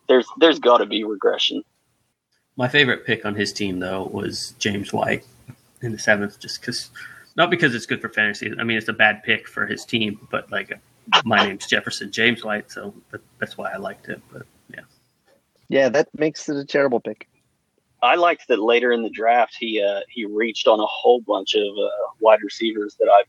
there's 0.09 0.27
there's 0.39 0.59
got 0.59 0.79
to 0.79 0.87
be 0.87 1.05
regression. 1.05 1.63
My 2.57 2.69
favorite 2.69 3.07
pick 3.07 3.25
on 3.25 3.35
his 3.37 3.53
team 3.53 3.79
though 3.79 4.05
was 4.05 4.55
James 4.59 4.93
White 4.93 5.25
in 5.83 5.93
the 5.93 5.99
seventh, 5.99 6.39
just 6.41 6.61
because 6.61 6.91
not 7.37 7.49
because 7.51 7.75
it's 7.75 7.87
good 7.87 8.01
for 8.01 8.09
fantasy. 8.09 8.53
I 8.59 8.65
mean, 8.65 8.77
it's 8.77 8.89
a 8.89 8.93
bad 8.93 9.23
pick 9.23 9.49
for 9.49 9.67
his 9.67 9.85
team, 9.85 10.29
but 10.31 10.51
like 10.53 10.79
my 11.25 11.47
name's 11.47 11.67
Jefferson 11.67 12.11
James 12.13 12.45
White, 12.45 12.71
so 12.71 12.95
that, 13.11 13.21
that's 13.39 13.57
why 13.59 13.73
I 13.73 13.77
liked 13.77 14.09
it. 14.09 14.21
But 14.33 14.43
yeah, 14.73 14.81
yeah, 15.69 15.89
that 15.89 16.09
makes 16.19 16.49
it 16.49 16.57
a 16.57 16.65
terrible 16.65 17.01
pick. 17.01 17.29
I 18.03 18.15
liked 18.15 18.49
that 18.49 18.61
later 18.61 18.93
in 18.93 19.03
the 19.03 19.11
draft 19.11 19.57
he 19.59 19.83
uh, 19.83 20.01
he 20.09 20.25
reached 20.25 20.67
on 20.67 20.81
a 20.81 20.87
whole 20.87 21.21
bunch 21.21 21.55
of 21.55 21.63
uh, 21.63 21.91
wide 22.21 22.41
receivers 22.43 22.97
that 22.99 23.09
I 23.11 23.25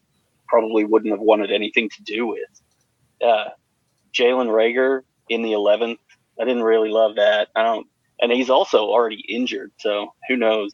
probably 0.48 0.84
wouldn't 0.84 1.12
have 1.12 1.22
wanted 1.22 1.51
anything 1.51 1.90
to 1.90 2.04
do 2.04 2.28
with. 2.28 2.50
Uh, 3.22 3.50
Jalen 4.13 4.48
Reagor 4.48 5.01
in 5.30 5.42
the 5.42 5.54
eleventh, 5.54 6.00
I 6.40 6.46
didn't 6.46 6.63
really 6.63 6.90
love 6.90 7.16
that. 7.16 7.50
I 7.56 7.63
don't, 7.63 7.88
and 8.22 8.32
he's 8.32 8.50
also 8.50 8.86
already 8.86 9.24
injured, 9.28 9.72
so 9.78 10.13
who 10.28 10.38
knows 10.38 10.72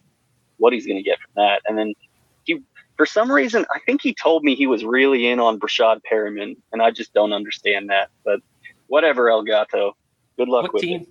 what 0.58 0.74
he's 0.74 0.86
going 0.86 0.98
to 0.98 1.04
get 1.04 1.20
from 1.20 1.32
that. 1.36 1.62
And 1.68 1.78
then 1.78 1.94
he, 2.00 2.07
for 2.98 3.06
some 3.06 3.32
reason, 3.32 3.66
I 3.74 3.80
think 3.86 4.02
he 4.02 4.14
told 4.14 4.44
me 4.44 4.56
he 4.56 4.68
was 4.68 4.84
really 4.84 5.28
in 5.28 5.40
on 5.40 5.60
Breshad 5.60 6.02
Perriman, 6.12 6.58
and 6.72 6.82
I 6.82 6.92
just 6.92 7.14
don't 7.14 7.32
understand 7.32 7.90
that. 7.90 8.10
But 8.26 8.42
whatever, 8.88 9.30
El 9.30 9.44
Gato. 9.44 9.96
Good 10.38 10.50
luck 10.50 10.64
what 10.64 10.74
with 10.74 10.82
team? 10.82 11.02
it. 11.02 11.08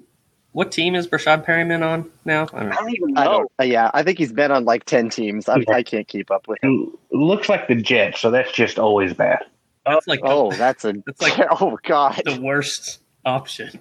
what 0.52 0.73
team 0.73 0.95
is 0.95 1.07
Breshad 1.07 1.47
Perriman 1.47 1.87
on 1.87 2.11
now? 2.25 2.49
I 2.52 2.62
don't, 2.64 2.73
I 2.73 2.76
don't 2.76 2.90
even 2.90 3.19
I 3.19 3.25
know. 3.25 3.31
don't, 3.31 3.52
uh, 3.61 3.64
yeah, 3.64 3.90
I 3.95 4.02
think 4.02 4.19
he's 4.19 4.33
been 4.33 4.50
on 4.50 4.64
like 4.64 4.85
ten 4.85 5.09
teams. 5.09 5.49
I, 5.49 5.64
I 5.69 5.83
can't 5.83 6.07
keep 6.07 6.31
up 6.31 6.49
with 6.49 6.62
him. 6.62 6.93
It 7.11 7.16
looks 7.16 7.49
like 7.49 7.69
the 7.69 7.76
Jets, 7.76 8.21
so 8.21 8.31
that's 8.31 8.52
just 8.52 8.78
always 8.78 9.14
bad. 9.14 9.38
That's 9.87 10.09
like 10.09 10.21
the, 10.21 10.28
Oh, 10.28 10.50
that's 10.52 10.85
a 10.85 10.95
That's 11.07 11.23
like 11.23 11.35
oh 11.61 11.78
god. 11.85 12.21
the 12.25 12.40
worst 12.40 13.00
option. 13.25 13.81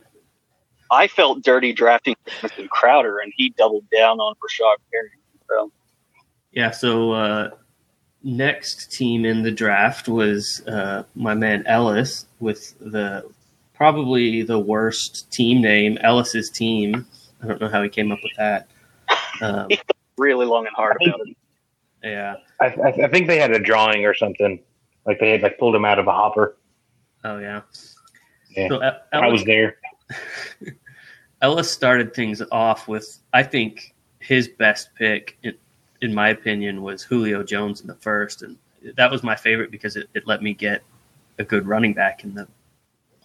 I 0.91 1.07
felt 1.07 1.41
dirty 1.43 1.73
drafting 1.73 2.15
Jamison 2.27 2.67
Crowder, 2.67 3.17
and 3.17 3.33
he 3.35 3.49
doubled 3.49 3.85
down 3.89 4.19
on 4.19 4.35
Breshad 4.35 4.75
Perry. 4.91 5.09
So 5.49 5.71
Yeah. 6.51 6.69
So 6.69 7.11
uh, 7.11 7.49
next 8.25 8.91
team 8.91 9.23
in 9.23 9.43
the 9.43 9.51
draft 9.51 10.09
was 10.09 10.61
uh, 10.67 11.03
my 11.15 11.35
man 11.35 11.65
Ellis 11.67 12.25
with 12.39 12.77
the 12.79 13.23
probably 13.75 14.41
the 14.41 14.59
worst 14.59 15.31
team 15.31 15.61
name, 15.61 15.97
Ellis's 16.01 16.49
team. 16.49 17.05
I 17.41 17.47
don't 17.47 17.61
know 17.61 17.69
how 17.69 17.83
he 17.83 17.89
came 17.89 18.11
up 18.11 18.19
with 18.23 18.35
that. 18.37 18.67
Um, 19.41 19.67
really 20.17 20.45
long 20.45 20.65
and 20.65 20.75
hard 20.75 20.97
about 21.05 21.19
it. 21.27 21.37
yeah. 22.03 22.35
I, 22.59 22.65
I, 22.65 22.87
I 23.05 23.07
think 23.09 23.27
they 23.27 23.37
had 23.37 23.51
a 23.51 23.59
drawing 23.59 24.05
or 24.05 24.13
something. 24.13 24.59
Like 25.05 25.19
they 25.19 25.31
had 25.31 25.41
like 25.41 25.59
pulled 25.59 25.75
him 25.75 25.85
out 25.85 25.99
of 25.99 26.07
a 26.07 26.11
hopper. 26.11 26.57
Oh 27.23 27.37
yeah. 27.37 27.61
Yeah. 28.55 28.69
So 28.69 28.79
El- 28.79 29.01
I 29.13 29.27
was 29.27 29.43
there. 29.43 29.77
Ellis 31.41 31.69
started 31.69 32.13
things 32.13 32.41
off 32.51 32.87
with 32.87 33.19
I 33.33 33.43
think 33.43 33.93
his 34.19 34.47
best 34.47 34.89
pick, 34.95 35.37
in, 36.01 36.09
in 36.09 36.15
my 36.15 36.29
opinion, 36.29 36.81
was 36.81 37.03
Julio 37.03 37.43
Jones 37.43 37.81
in 37.81 37.87
the 37.87 37.95
first, 37.95 38.41
and 38.41 38.57
that 38.95 39.11
was 39.11 39.23
my 39.23 39.35
favorite 39.35 39.71
because 39.71 39.95
it, 39.95 40.09
it 40.13 40.27
let 40.27 40.41
me 40.41 40.53
get 40.53 40.81
a 41.39 41.43
good 41.43 41.67
running 41.67 41.93
back 41.93 42.23
in 42.23 42.33
the 42.33 42.47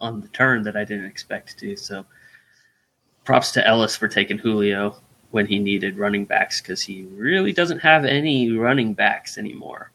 on 0.01 0.21
the 0.21 0.29
turn 0.29 0.63
that 0.63 0.77
I 0.77 0.85
didn't 0.85 1.05
expect 1.07 1.59
to. 1.59 1.77
So, 1.77 2.05
props 3.25 3.53
to 3.53 3.67
Ellis 3.67 3.97
for 3.97 4.09
taking 4.09 4.39
Julio 4.39 4.97
when 5.31 5.47
he 5.47 5.59
needed 5.59 5.99
running 5.99 6.25
backs 6.25 6.61
because 6.61 6.83
he 6.83 7.03
really 7.05 7.53
doesn't 7.53 7.79
have 7.79 8.05
any 8.05 8.51
running 8.51 8.95
backs 8.95 9.39
anymore. 9.39 9.93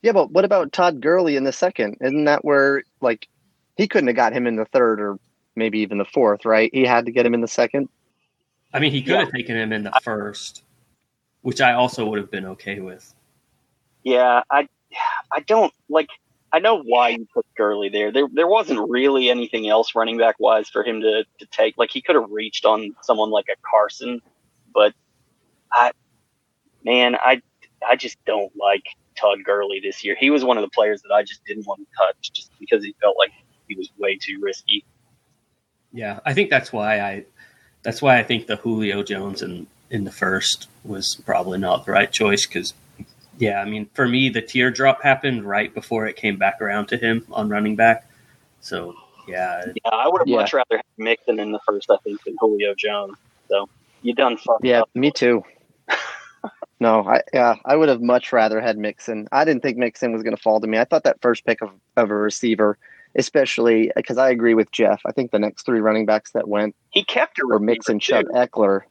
Yeah, 0.00 0.12
but 0.12 0.30
what 0.30 0.44
about 0.44 0.72
Todd 0.72 1.00
Gurley 1.00 1.36
in 1.36 1.44
the 1.44 1.52
second? 1.52 1.96
Isn't 2.00 2.24
that 2.24 2.44
where 2.44 2.84
like 3.00 3.28
he 3.76 3.88
couldn't 3.88 4.06
have 4.06 4.16
got 4.16 4.32
him 4.32 4.46
in 4.46 4.56
the 4.56 4.64
third 4.66 5.00
or 5.00 5.18
maybe 5.56 5.80
even 5.80 5.98
the 5.98 6.04
fourth, 6.04 6.44
right? 6.44 6.70
He 6.72 6.84
had 6.84 7.06
to 7.06 7.12
get 7.12 7.26
him 7.26 7.34
in 7.34 7.40
the 7.40 7.48
second. 7.48 7.88
I 8.72 8.78
mean, 8.78 8.92
he 8.92 9.02
could 9.02 9.12
Yeah. 9.14 9.20
have 9.20 9.32
taken 9.32 9.56
him 9.56 9.72
in 9.72 9.82
the 9.82 9.92
first, 10.02 10.62
which 11.42 11.60
I 11.60 11.74
also 11.74 12.06
would 12.06 12.18
have 12.18 12.30
been 12.30 12.46
okay 12.46 12.80
with. 12.80 13.14
Yeah, 14.02 14.42
I, 14.50 14.68
I 15.32 15.40
don't 15.40 15.72
like. 15.88 16.08
I 16.52 16.60
know 16.60 16.80
why 16.80 17.10
you 17.10 17.26
put 17.32 17.44
Gurley 17.56 17.90
there. 17.90 18.10
There, 18.10 18.26
there 18.32 18.46
wasn't 18.46 18.88
really 18.88 19.28
anything 19.28 19.68
else 19.68 19.94
running 19.94 20.16
back 20.16 20.36
wise 20.38 20.68
for 20.70 20.82
him 20.82 21.02
to, 21.02 21.24
to 21.40 21.46
take. 21.46 21.76
Like 21.76 21.90
he 21.90 22.00
could 22.00 22.16
have 22.16 22.30
reached 22.30 22.64
on 22.64 22.96
someone 23.02 23.30
like 23.30 23.46
a 23.52 23.56
Carson, 23.70 24.22
but 24.72 24.94
I, 25.70 25.92
man, 26.84 27.16
I, 27.16 27.42
I 27.86 27.96
just 27.96 28.16
don't 28.24 28.50
like 28.56 28.84
Todd 29.14 29.44
Gurley 29.44 29.80
this 29.80 30.02
year. 30.02 30.16
He 30.18 30.30
was 30.30 30.42
one 30.42 30.56
of 30.56 30.62
the 30.62 30.70
players 30.70 31.02
that 31.02 31.12
I 31.12 31.22
just 31.22 31.44
didn't 31.44 31.66
want 31.66 31.80
to 31.80 31.86
touch, 31.98 32.32
just 32.32 32.50
because 32.58 32.82
he 32.82 32.94
felt 33.00 33.16
like 33.18 33.32
he 33.68 33.74
was 33.74 33.90
way 33.98 34.16
too 34.16 34.38
risky. 34.40 34.86
Yeah, 35.92 36.20
I 36.24 36.32
think 36.32 36.48
that's 36.48 36.72
why 36.72 37.00
I 37.00 37.24
that's 37.82 38.00
why 38.00 38.18
I 38.18 38.22
think 38.22 38.46
the 38.46 38.56
Julio 38.56 39.02
Jones 39.02 39.42
in 39.42 39.66
in 39.90 40.04
the 40.04 40.10
first 40.12 40.68
was 40.84 41.20
probably 41.24 41.58
not 41.58 41.86
the 41.86 41.92
right 41.92 42.10
choice 42.12 42.46
because 42.46 42.74
yeah, 43.38 43.60
I 43.60 43.64
mean 43.64 43.88
for 43.94 44.06
me 44.08 44.28
the 44.28 44.42
tier 44.42 44.70
drop 44.70 45.02
happened 45.02 45.44
right 45.44 45.72
before 45.72 46.06
it 46.06 46.16
came 46.16 46.36
back 46.36 46.60
around 46.60 46.86
to 46.88 46.96
him 46.96 47.26
on 47.32 47.48
running 47.48 47.76
back. 47.76 48.08
So 48.60 48.94
yeah, 49.26 49.62
Yeah, 49.66 49.90
I 49.92 50.08
would 50.08 50.20
have 50.20 50.28
Yeah. 50.28 50.36
much 50.36 50.52
rather 50.52 50.76
had 50.76 50.84
Mixon 50.96 51.38
in 51.38 51.52
the 51.52 51.60
first, 51.66 51.90
I 51.90 51.96
think, 52.04 52.22
than 52.24 52.34
Julio 52.40 52.74
Jones. 52.76 53.16
So 53.48 53.68
you 54.02 54.14
done 54.14 54.36
fucked 54.36 54.64
Yeah, 54.64 54.80
up. 54.82 54.90
me 54.94 55.10
too. 55.10 55.42
no, 56.80 57.02
I 57.08 57.22
yeah, 57.32 57.56
I 57.64 57.76
would 57.76 57.88
have 57.88 58.00
much 58.02 58.32
rather 58.32 58.60
had 58.60 58.78
Mixon. 58.78 59.28
I 59.32 59.44
didn't 59.44 59.62
think 59.62 59.76
Mixon 59.78 60.12
was 60.12 60.22
going 60.22 60.36
to 60.36 60.42
fall 60.42 60.60
to 60.60 60.66
me. 60.66 60.78
I 60.78 60.84
thought 60.84 61.04
that 61.04 61.20
first 61.22 61.44
pick 61.44 61.60
of, 61.62 61.70
of 61.96 62.10
a 62.10 62.14
receiver, 62.14 62.78
especially 63.16 63.90
because 63.96 64.18
I 64.18 64.30
agree 64.30 64.54
with 64.54 64.70
Jeff. 64.70 65.00
I 65.06 65.12
think 65.12 65.30
the 65.30 65.38
next 65.38 65.64
three 65.64 65.80
running 65.80 66.06
backs 66.06 66.32
that 66.32 66.48
went 66.48 66.74
He 66.90 67.04
kept 67.04 67.38
a 67.38 67.46
were 67.46 67.54
receiver, 67.54 67.64
Mixon, 67.64 67.98
too. 68.00 68.12
Chubb, 68.12 68.26
Ekeler. 68.34 68.82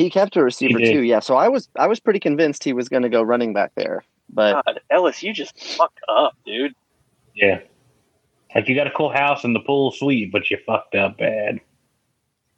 He 0.00 0.08
kept 0.08 0.34
a 0.36 0.42
receiver 0.42 0.78
too. 0.78 1.02
Yeah, 1.02 1.20
so 1.20 1.36
I 1.36 1.48
was 1.48 1.68
I 1.76 1.86
was 1.86 2.00
pretty 2.00 2.20
convinced 2.20 2.64
he 2.64 2.72
was 2.72 2.88
going 2.88 3.02
to 3.02 3.10
go 3.10 3.22
running 3.22 3.52
back 3.52 3.72
there. 3.74 4.02
But 4.30 4.64
God, 4.64 4.80
Ellis, 4.90 5.22
you 5.22 5.34
just 5.34 5.58
fucked 5.76 6.00
up, 6.08 6.34
dude. 6.46 6.74
Yeah. 7.34 7.60
Like 8.54 8.66
you 8.68 8.74
got 8.74 8.86
a 8.86 8.92
cool 8.92 9.10
house 9.10 9.44
and 9.44 9.54
the 9.54 9.60
pool 9.60 9.92
suite, 9.92 10.32
but 10.32 10.50
you 10.50 10.56
fucked 10.66 10.94
up 10.94 11.18
bad. 11.18 11.60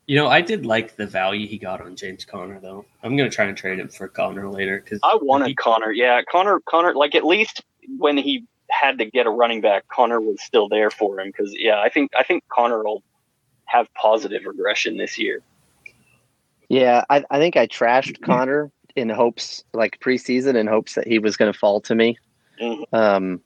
you 0.06 0.16
know 0.16 0.28
I 0.28 0.40
did 0.40 0.64
like 0.64 0.96
the 0.96 1.06
value 1.06 1.46
he 1.48 1.58
got 1.58 1.80
on 1.80 1.96
James 1.96 2.24
Conner 2.24 2.60
though. 2.60 2.84
I'm 3.02 3.16
gonna 3.16 3.28
try 3.28 3.46
and 3.46 3.56
trade 3.56 3.80
him 3.80 3.88
for 3.88 4.06
Conner 4.06 4.48
later 4.48 4.80
because 4.80 5.00
I 5.02 5.18
wanted 5.20 5.56
Conner. 5.56 5.90
Yeah, 5.90 6.22
Conner. 6.30 6.60
Conner. 6.68 6.94
Like 6.94 7.16
at 7.16 7.24
least 7.24 7.62
when 7.98 8.16
he 8.16 8.44
had 8.70 8.98
to 8.98 9.04
get 9.06 9.26
a 9.26 9.30
running 9.30 9.60
back, 9.60 9.88
Conner 9.88 10.20
was 10.20 10.40
still 10.40 10.68
there 10.68 10.90
for 10.90 11.18
him. 11.18 11.26
Because 11.26 11.52
yeah, 11.58 11.80
I 11.80 11.88
think 11.88 12.12
I 12.16 12.22
think 12.22 12.44
Conner 12.48 12.84
will 12.84 13.02
have 13.64 13.92
positive 13.94 14.42
regression 14.46 14.96
this 14.96 15.18
year. 15.18 15.42
Yeah, 16.72 17.04
I, 17.10 17.22
I 17.30 17.38
think 17.38 17.58
I 17.58 17.66
trashed 17.66 18.22
Conner 18.22 18.72
in 18.96 19.10
hopes, 19.10 19.62
like 19.74 20.00
preseason, 20.00 20.54
in 20.54 20.66
hopes 20.66 20.94
that 20.94 21.06
he 21.06 21.18
was 21.18 21.36
going 21.36 21.52
to 21.52 21.58
fall 21.58 21.82
to 21.82 21.94
me. 21.94 22.16
Mhm. 22.58 22.84
Um, 22.94 23.42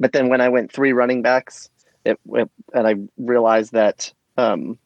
but 0.00 0.12
then 0.12 0.30
when 0.30 0.40
I 0.40 0.48
went 0.48 0.72
three 0.72 0.94
running 0.94 1.20
backs, 1.20 1.68
it, 2.06 2.18
it 2.30 2.50
and 2.72 2.86
I 2.86 2.94
realized 3.18 3.72
that 3.72 4.10
um, 4.38 4.78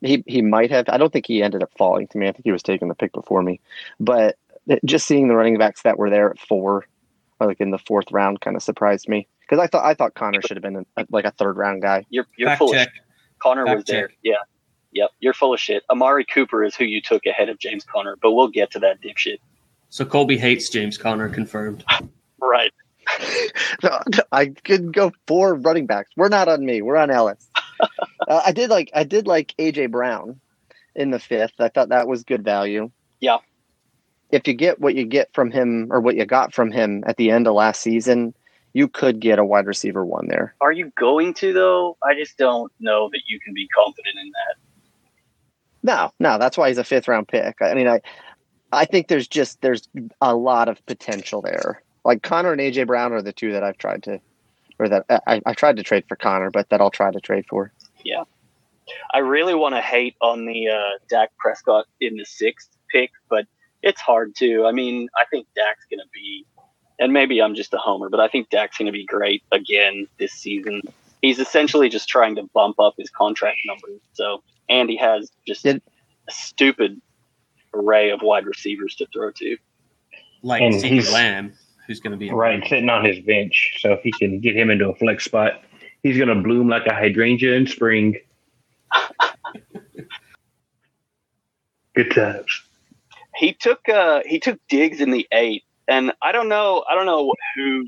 he 0.00 0.24
he 0.26 0.42
might 0.42 0.72
have. 0.72 0.88
I 0.88 0.98
don't 0.98 1.12
think 1.12 1.26
he 1.26 1.44
ended 1.44 1.62
up 1.62 1.70
falling 1.78 2.08
to 2.08 2.18
me. 2.18 2.26
I 2.26 2.32
think 2.32 2.44
he 2.44 2.50
was 2.50 2.64
taking 2.64 2.88
the 2.88 2.94
pick 2.96 3.12
before 3.12 3.44
me. 3.44 3.60
But 4.00 4.36
just 4.84 5.06
seeing 5.06 5.28
the 5.28 5.36
running 5.36 5.58
backs 5.58 5.82
that 5.82 5.98
were 5.98 6.10
there 6.10 6.28
at 6.28 6.40
four, 6.40 6.86
or 7.38 7.46
like 7.46 7.60
in 7.60 7.70
the 7.70 7.78
fourth 7.78 8.10
round, 8.10 8.40
kind 8.40 8.56
of 8.56 8.64
surprised 8.64 9.08
me 9.08 9.28
because 9.42 9.62
I 9.62 9.68
thought 9.68 9.84
I 9.84 9.94
thought 9.94 10.14
Conner 10.14 10.42
should 10.42 10.56
have 10.56 10.62
been 10.64 10.84
a, 10.96 11.06
like 11.10 11.24
a 11.24 11.30
third 11.30 11.56
round 11.56 11.82
guy. 11.82 12.04
You're 12.10 12.26
you're 12.36 12.48
fact 12.48 12.58
full 12.58 12.72
check. 12.72 12.90
Conner 13.38 13.64
Fact 13.64 13.76
was 13.76 13.84
there. 13.84 14.10
Yeah. 14.24 14.34
Yep. 14.96 15.10
You're 15.20 15.34
full 15.34 15.52
of 15.52 15.60
shit. 15.60 15.84
Amari 15.90 16.24
Cooper 16.24 16.64
is 16.64 16.74
who 16.74 16.84
you 16.84 17.02
took 17.02 17.26
ahead 17.26 17.50
of 17.50 17.58
James 17.58 17.84
Conner, 17.84 18.16
but 18.22 18.32
we'll 18.32 18.48
get 18.48 18.70
to 18.70 18.78
that 18.78 19.02
dipshit. 19.02 19.38
So 19.90 20.06
Colby 20.06 20.38
hates 20.38 20.70
James 20.70 20.96
Conner 20.96 21.28
confirmed. 21.28 21.84
Right. 22.40 22.72
I 24.32 24.46
could 24.64 24.94
go 24.94 25.12
four 25.26 25.54
running 25.54 25.86
backs. 25.86 26.10
We're 26.16 26.30
not 26.30 26.48
on 26.48 26.64
me. 26.64 26.80
We're 26.80 26.96
on 26.96 27.10
Ellis. 27.10 27.48
uh, 28.28 28.42
I 28.44 28.52
did 28.52 28.70
like 28.70 28.90
I 28.94 29.04
did 29.04 29.26
like 29.26 29.54
AJ 29.58 29.90
Brown 29.90 30.40
in 30.94 31.10
the 31.10 31.18
fifth. 31.18 31.52
I 31.58 31.68
thought 31.68 31.90
that 31.90 32.08
was 32.08 32.24
good 32.24 32.42
value. 32.42 32.90
Yeah. 33.20 33.38
If 34.30 34.48
you 34.48 34.54
get 34.54 34.80
what 34.80 34.94
you 34.94 35.04
get 35.04 35.28
from 35.34 35.50
him 35.50 35.88
or 35.90 36.00
what 36.00 36.16
you 36.16 36.24
got 36.24 36.54
from 36.54 36.72
him 36.72 37.04
at 37.06 37.16
the 37.16 37.30
end 37.30 37.46
of 37.46 37.54
last 37.54 37.82
season, 37.82 38.34
you 38.72 38.88
could 38.88 39.20
get 39.20 39.38
a 39.38 39.44
wide 39.44 39.66
receiver 39.66 40.04
one 40.04 40.28
there. 40.28 40.54
Are 40.60 40.72
you 40.72 40.90
going 40.98 41.34
to 41.34 41.52
though? 41.52 41.96
I 42.02 42.14
just 42.14 42.38
don't 42.38 42.72
know 42.80 43.08
that 43.12 43.22
you 43.26 43.38
can 43.40 43.54
be 43.54 43.68
confident 43.68 44.16
in 44.18 44.30
that. 44.32 44.65
No, 45.86 46.10
no, 46.18 46.36
that's 46.36 46.58
why 46.58 46.66
he's 46.66 46.78
a 46.78 46.84
fifth 46.84 47.06
round 47.06 47.28
pick. 47.28 47.62
I 47.62 47.74
mean, 47.74 47.86
I 47.86 48.00
I 48.72 48.86
think 48.86 49.06
there's 49.06 49.28
just 49.28 49.60
there's 49.60 49.88
a 50.20 50.34
lot 50.34 50.68
of 50.68 50.84
potential 50.86 51.40
there. 51.40 51.80
Like 52.04 52.24
Conner 52.24 52.50
and 52.50 52.60
AJ 52.60 52.88
Brown 52.88 53.12
are 53.12 53.22
the 53.22 53.32
two 53.32 53.52
that 53.52 53.62
I've 53.62 53.78
tried 53.78 54.02
to, 54.02 54.20
or 54.80 54.88
that 54.88 55.06
I, 55.28 55.40
I 55.46 55.54
tried 55.54 55.76
to 55.76 55.84
trade 55.84 56.04
for 56.08 56.16
Conner, 56.16 56.50
but 56.50 56.68
that 56.70 56.80
I'll 56.80 56.90
try 56.90 57.12
to 57.12 57.20
trade 57.20 57.44
for. 57.48 57.72
Yeah, 58.04 58.24
I 59.14 59.18
really 59.18 59.54
want 59.54 59.76
to 59.76 59.80
hate 59.80 60.16
on 60.20 60.44
the 60.44 60.70
uh, 60.70 60.98
Dak 61.08 61.30
Prescott 61.38 61.86
in 62.00 62.16
the 62.16 62.24
sixth 62.24 62.68
pick, 62.90 63.12
but 63.28 63.46
it's 63.84 64.00
hard 64.00 64.34
to. 64.38 64.66
I 64.66 64.72
mean, 64.72 65.08
I 65.16 65.24
think 65.26 65.46
Dak's 65.54 65.86
going 65.88 66.00
to 66.00 66.08
be, 66.12 66.44
and 66.98 67.12
maybe 67.12 67.40
I'm 67.40 67.54
just 67.54 67.72
a 67.74 67.78
homer, 67.78 68.08
but 68.08 68.18
I 68.18 68.26
think 68.26 68.50
Dak's 68.50 68.76
going 68.76 68.86
to 68.86 68.92
be 68.92 69.04
great 69.04 69.44
again 69.52 70.08
this 70.18 70.32
season. 70.32 70.82
He's 71.22 71.38
essentially 71.38 71.88
just 71.88 72.08
trying 72.08 72.34
to 72.34 72.42
bump 72.52 72.80
up 72.80 72.94
his 72.98 73.08
contract 73.08 73.58
numbers. 73.66 74.00
So, 74.14 74.42
and 74.68 74.88
he 74.90 74.96
has 74.96 75.30
just 75.46 75.62
Did- 75.64 75.82
a 76.28 76.32
stupid 76.32 77.00
array 77.74 78.10
of 78.10 78.20
wide 78.22 78.46
receivers 78.46 78.94
to 78.96 79.06
throw 79.12 79.30
to. 79.32 79.56
Like 80.42 80.62
And 80.62 80.74
CeeDee 80.74 80.88
he's- 80.88 81.12
Lamb, 81.12 81.52
who's 81.86 82.00
going 82.00 82.12
to 82.12 82.16
be 82.16 82.30
Right, 82.30 82.62
sitting 82.68 82.88
on 82.90 83.04
his 83.04 83.20
bench. 83.20 83.76
So 83.80 83.92
if 83.92 84.00
he 84.02 84.12
can 84.12 84.40
get 84.40 84.56
him 84.56 84.70
into 84.70 84.88
a 84.88 84.94
flex 84.96 85.24
spot, 85.24 85.62
he's 86.02 86.16
going 86.16 86.28
to 86.28 86.34
bloom 86.36 86.68
like 86.68 86.86
a 86.86 86.94
hydrangea 86.94 87.54
in 87.54 87.66
spring. 87.66 88.16
Good 91.94 92.10
times. 92.14 92.62
He 93.36 93.52
took 93.52 93.88
uh, 93.88 94.20
he 94.26 94.38
took 94.38 94.58
Diggs 94.68 95.00
in 95.00 95.10
the 95.10 95.26
eight, 95.32 95.64
and 95.88 96.12
I 96.22 96.32
don't 96.32 96.48
know 96.48 96.84
I 96.88 96.94
don't 96.94 97.06
know 97.06 97.32
who 97.54 97.86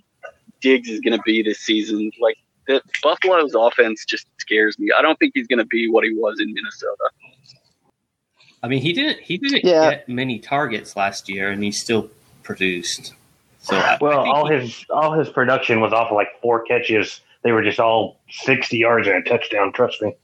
Diggs 0.60 0.88
is 0.88 1.00
going 1.00 1.16
to 1.16 1.22
be 1.24 1.42
this 1.42 1.58
season. 1.58 2.10
Like 2.20 2.36
the 2.68 2.80
Buffalo's 3.02 3.54
offense 3.56 4.04
just 4.04 4.26
scares 4.38 4.78
me. 4.78 4.90
I 4.96 5.02
don't 5.02 5.18
think 5.18 5.32
he's 5.34 5.48
going 5.48 5.58
to 5.58 5.66
be 5.66 5.88
what 5.90 6.04
he 6.04 6.12
was 6.14 6.38
in 6.38 6.52
Minnesota. 6.54 7.10
I 8.62 8.68
mean, 8.68 8.80
he 8.82 8.92
didn't 8.92 9.20
he 9.20 9.38
didn't 9.38 9.64
Yeah. 9.64 9.90
get 9.90 10.08
many 10.08 10.38
targets 10.38 10.94
last 10.96 11.28
year, 11.28 11.50
and 11.50 11.62
he 11.64 11.72
still 11.72 12.10
produced. 12.42 13.14
So 13.60 13.76
I, 13.76 13.94
I 13.94 13.98
Well, 14.00 14.22
think 14.24 14.34
all 14.34 14.48
he- 14.48 14.56
his 14.60 14.84
all 14.90 15.12
his 15.18 15.28
production 15.28 15.80
was 15.80 15.92
off 15.92 16.10
of 16.10 16.14
like 16.16 16.28
four 16.40 16.62
catches. 16.64 17.20
They 17.42 17.52
were 17.52 17.62
just 17.62 17.78
all 17.80 18.20
sixty 18.30 18.78
yards 18.78 19.06
and 19.08 19.16
a 19.16 19.22
touchdown. 19.28 19.72
Trust 19.72 20.02
me. 20.02 20.14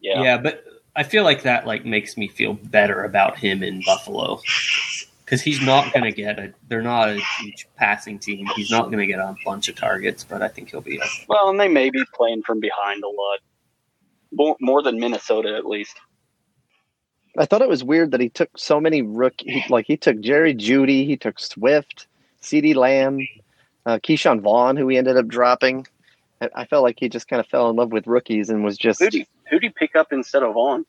Yeah. 0.00 0.22
Yeah, 0.22 0.38
but 0.38 0.64
I 0.96 1.02
feel 1.04 1.22
like 1.24 1.42
that 1.42 1.66
like 1.66 1.84
makes 1.84 2.16
me 2.16 2.26
feel 2.28 2.54
better 2.54 3.04
about 3.04 3.38
him 3.38 3.62
in 3.62 3.82
Buffalo 3.86 4.40
because 5.26 5.42
he's 5.42 5.60
not 5.60 5.92
going 5.92 6.04
to 6.04 6.12
get 6.12 6.38
a. 6.38 6.54
They're 6.68 6.82
not 6.82 7.08
a 7.08 7.20
huge 7.40 7.66
passing 7.76 8.18
team. 8.18 8.46
He's 8.54 8.70
not 8.70 8.86
going 8.86 8.98
to 8.98 9.06
get 9.06 9.18
a 9.18 9.34
bunch 9.44 9.68
of 9.68 9.74
targets, 9.74 10.22
but 10.22 10.40
I 10.40 10.48
think 10.48 10.70
he'll 10.70 10.80
be. 10.80 10.98
A, 10.98 11.04
Well, 11.28 11.50
and 11.50 11.58
they 11.58 11.68
may 11.68 11.90
be 11.90 12.04
playing 12.14 12.42
from 12.42 12.60
behind 12.60 13.02
a 13.02 13.08
lot. 13.08 13.40
More, 14.32 14.56
more 14.60 14.82
than 14.82 15.00
Minnesota, 15.00 15.56
at 15.56 15.66
least. 15.66 15.96
I 17.36 17.44
thought 17.44 17.60
it 17.60 17.68
was 17.68 17.82
weird 17.84 18.12
that 18.12 18.20
he 18.20 18.28
took 18.28 18.50
so 18.56 18.80
many 18.80 19.02
rookie. 19.02 19.64
Like 19.68 19.86
he 19.86 19.96
took 19.96 20.20
Jerry 20.20 20.54
Jeudy, 20.54 21.04
he 21.06 21.16
took 21.16 21.40
Swift, 21.40 22.06
CeeDee 22.40 22.76
Lamb, 22.76 23.18
uh, 23.84 23.98
Ke'Shawn 23.98 24.40
Vaughn, 24.40 24.76
who 24.76 24.88
he 24.88 24.96
ended 24.96 25.16
up 25.16 25.26
dropping. 25.26 25.86
I, 26.40 26.50
I 26.54 26.64
felt 26.66 26.84
like 26.84 26.96
he 26.98 27.08
just 27.08 27.26
kind 27.26 27.40
of 27.40 27.46
fell 27.46 27.68
in 27.68 27.76
love 27.76 27.90
with 27.92 28.06
rookies 28.06 28.48
and 28.48 28.64
was 28.64 28.78
just. 28.78 29.00
Who 29.00 29.10
do 29.10 29.18
you, 29.18 29.24
who 29.50 29.58
do 29.58 29.66
you 29.66 29.72
pick 29.72 29.96
up 29.96 30.12
instead 30.12 30.44
of 30.44 30.54
Vaughn? 30.54 30.86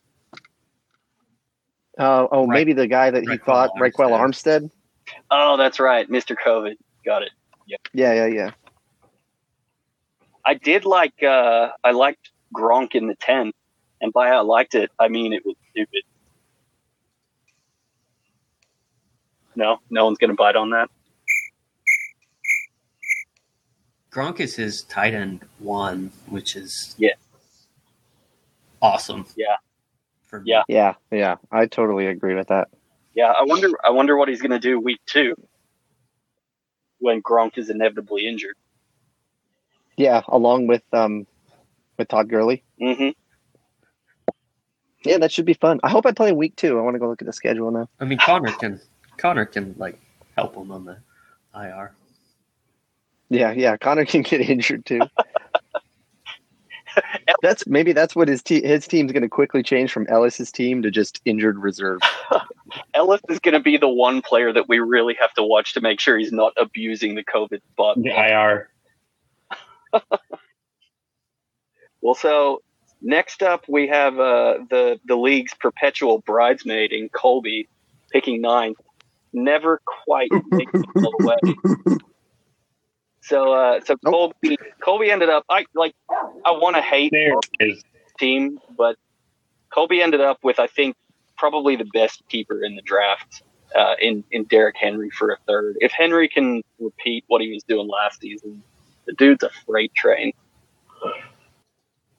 Uh, 1.98 2.26
oh, 2.30 2.46
Right. 2.46 2.54
maybe 2.58 2.72
the 2.74 2.86
guy 2.86 3.10
that 3.10 3.22
he 3.24 3.28
Ryquell 3.30 3.44
thought, 3.44 3.70
Ryquell 3.76 4.10
Armstead. 4.10 4.62
Armstead. 4.62 4.70
Oh, 5.30 5.56
that's 5.56 5.80
right, 5.80 6.08
Mr. 6.08 6.36
COVID. 6.36 6.76
Got 7.04 7.22
it. 7.22 7.30
Yeah, 7.92 8.12
yeah, 8.12 8.26
yeah. 8.26 8.50
I 10.44 10.54
did 10.54 10.84
like. 10.84 11.22
Uh, 11.22 11.70
I 11.84 11.90
liked 11.90 12.30
Gronk 12.54 12.94
in 12.94 13.06
the 13.08 13.14
ten, 13.16 13.52
and 14.00 14.12
by 14.12 14.28
I 14.28 14.40
liked 14.40 14.74
it, 14.74 14.90
I 14.98 15.08
mean 15.08 15.32
it 15.32 15.44
was 15.44 15.56
stupid. 15.70 16.02
No, 19.54 19.78
no 19.90 20.04
one's 20.04 20.18
gonna 20.18 20.34
bite 20.34 20.56
on 20.56 20.70
that. 20.70 20.88
Gronk 24.10 24.40
is 24.40 24.54
his 24.56 24.82
tight 24.82 25.12
end 25.14 25.40
one, 25.58 26.12
which 26.26 26.56
is 26.56 26.94
Yeah. 26.98 27.14
awesome. 28.80 29.26
Yeah. 29.36 29.56
For 30.28 30.42
Yeah. 30.44 30.62
Yeah, 30.68 30.94
yeah. 31.10 31.36
I 31.50 31.66
totally 31.66 32.06
agree 32.06 32.34
with 32.34 32.48
that. 32.48 32.68
Yeah, 33.14 33.32
I 33.32 33.44
wonder. 33.44 33.70
I 33.84 33.90
wonder 33.90 34.16
what 34.16 34.28
he's 34.28 34.40
gonna 34.40 34.60
do 34.60 34.78
week 34.78 35.00
two 35.06 35.34
when 37.00 37.22
Gronk 37.22 37.58
is 37.58 37.70
inevitably 37.70 38.26
injured. 38.28 38.54
Yeah, 39.96 40.22
along 40.28 40.66
with 40.68 40.82
um 40.92 41.26
with 41.96 42.08
Todd 42.08 42.28
Gurley. 42.28 42.62
Mm-hmm. 42.80 43.10
Yeah, 45.04 45.18
that 45.18 45.32
should 45.32 45.46
be 45.46 45.54
fun. 45.54 45.80
I 45.82 45.90
hope 45.90 46.06
I 46.06 46.12
play 46.12 46.32
week 46.32 46.56
two. 46.56 46.78
I 46.78 46.82
want 46.82 46.94
to 46.94 46.98
go 46.98 47.08
look 47.08 47.22
at 47.22 47.26
the 47.26 47.32
schedule 47.32 47.70
now. 47.70 47.88
I 47.98 48.04
mean, 48.04 48.18
Conner 48.18 48.52
can 48.52 48.80
Conner 49.16 49.46
can 49.46 49.74
like 49.78 49.98
help 50.36 50.54
him 50.54 50.70
on 50.70 50.84
the 50.84 50.98
IR. 51.54 51.92
Yeah, 53.30 53.52
yeah. 53.52 53.76
Conner 53.76 54.04
can 54.04 54.22
get 54.22 54.40
injured 54.40 54.86
too. 54.86 55.00
that's 57.42 57.66
maybe 57.66 57.92
that's 57.92 58.16
what 58.16 58.28
his 58.28 58.42
te- 58.42 58.66
his 58.66 58.86
team's 58.86 59.12
going 59.12 59.22
to 59.22 59.28
quickly 59.28 59.62
change 59.62 59.92
from 59.92 60.06
Ellis's 60.08 60.50
team 60.50 60.82
to 60.82 60.90
just 60.90 61.20
injured 61.24 61.58
reserve. 61.58 62.00
Ellis 62.94 63.20
is 63.28 63.38
going 63.38 63.54
to 63.54 63.60
be 63.60 63.76
the 63.76 63.88
one 63.88 64.22
player 64.22 64.52
that 64.52 64.68
we 64.68 64.78
really 64.78 65.16
have 65.20 65.32
to 65.34 65.42
watch 65.42 65.74
to 65.74 65.80
make 65.80 66.00
sure 66.00 66.18
he's 66.18 66.32
not 66.32 66.52
abusing 66.56 67.14
the 67.14 67.24
COVID 67.24 67.60
spot. 67.72 67.96
The 68.02 68.10
IR. 68.10 68.68
Well, 72.00 72.14
so 72.14 72.62
next 73.02 73.42
up 73.42 73.64
we 73.68 73.88
have 73.88 74.14
uh, 74.14 74.58
the 74.70 75.00
the 75.06 75.16
league's 75.16 75.54
perpetual 75.54 76.18
bridesmaid 76.20 76.92
in 76.92 77.08
Colby, 77.08 77.68
picking 78.12 78.40
ninth. 78.40 78.78
Never 79.32 79.80
quite 80.04 80.30
makes 80.50 80.72
it 80.74 80.86
all 80.96 81.12
the 81.18 81.26
way. 81.26 81.96
So, 83.28 83.52
uh, 83.52 83.80
so 83.84 83.96
Nope. 84.02 84.34
Colby 84.42 84.58
Colby 84.80 85.10
ended 85.10 85.28
up. 85.28 85.44
I 85.50 85.66
like. 85.74 85.94
I 86.10 86.50
want 86.52 86.76
to 86.76 86.82
hate 86.82 87.12
There 87.12 87.34
our 87.34 87.40
it 87.60 87.72
is. 87.72 87.84
team, 88.18 88.58
but 88.76 88.96
Colby 89.70 90.00
ended 90.02 90.20
up 90.20 90.38
with 90.42 90.58
I 90.58 90.66
think 90.66 90.96
probably 91.36 91.76
the 91.76 91.84
best 91.92 92.22
keeper 92.28 92.64
in 92.64 92.74
the 92.74 92.82
draft 92.82 93.42
uh, 93.76 93.94
in 94.00 94.24
in 94.30 94.44
Derrick 94.44 94.76
Henry 94.78 95.10
for 95.10 95.30
a 95.30 95.36
third. 95.46 95.76
If 95.80 95.92
Henry 95.92 96.28
can 96.28 96.62
repeat 96.80 97.24
what 97.28 97.42
he 97.42 97.52
was 97.52 97.62
doing 97.64 97.86
last 97.86 98.20
season, 98.20 98.62
the 99.06 99.12
dude's 99.12 99.42
a 99.42 99.50
freight 99.66 99.94
train. 99.94 100.32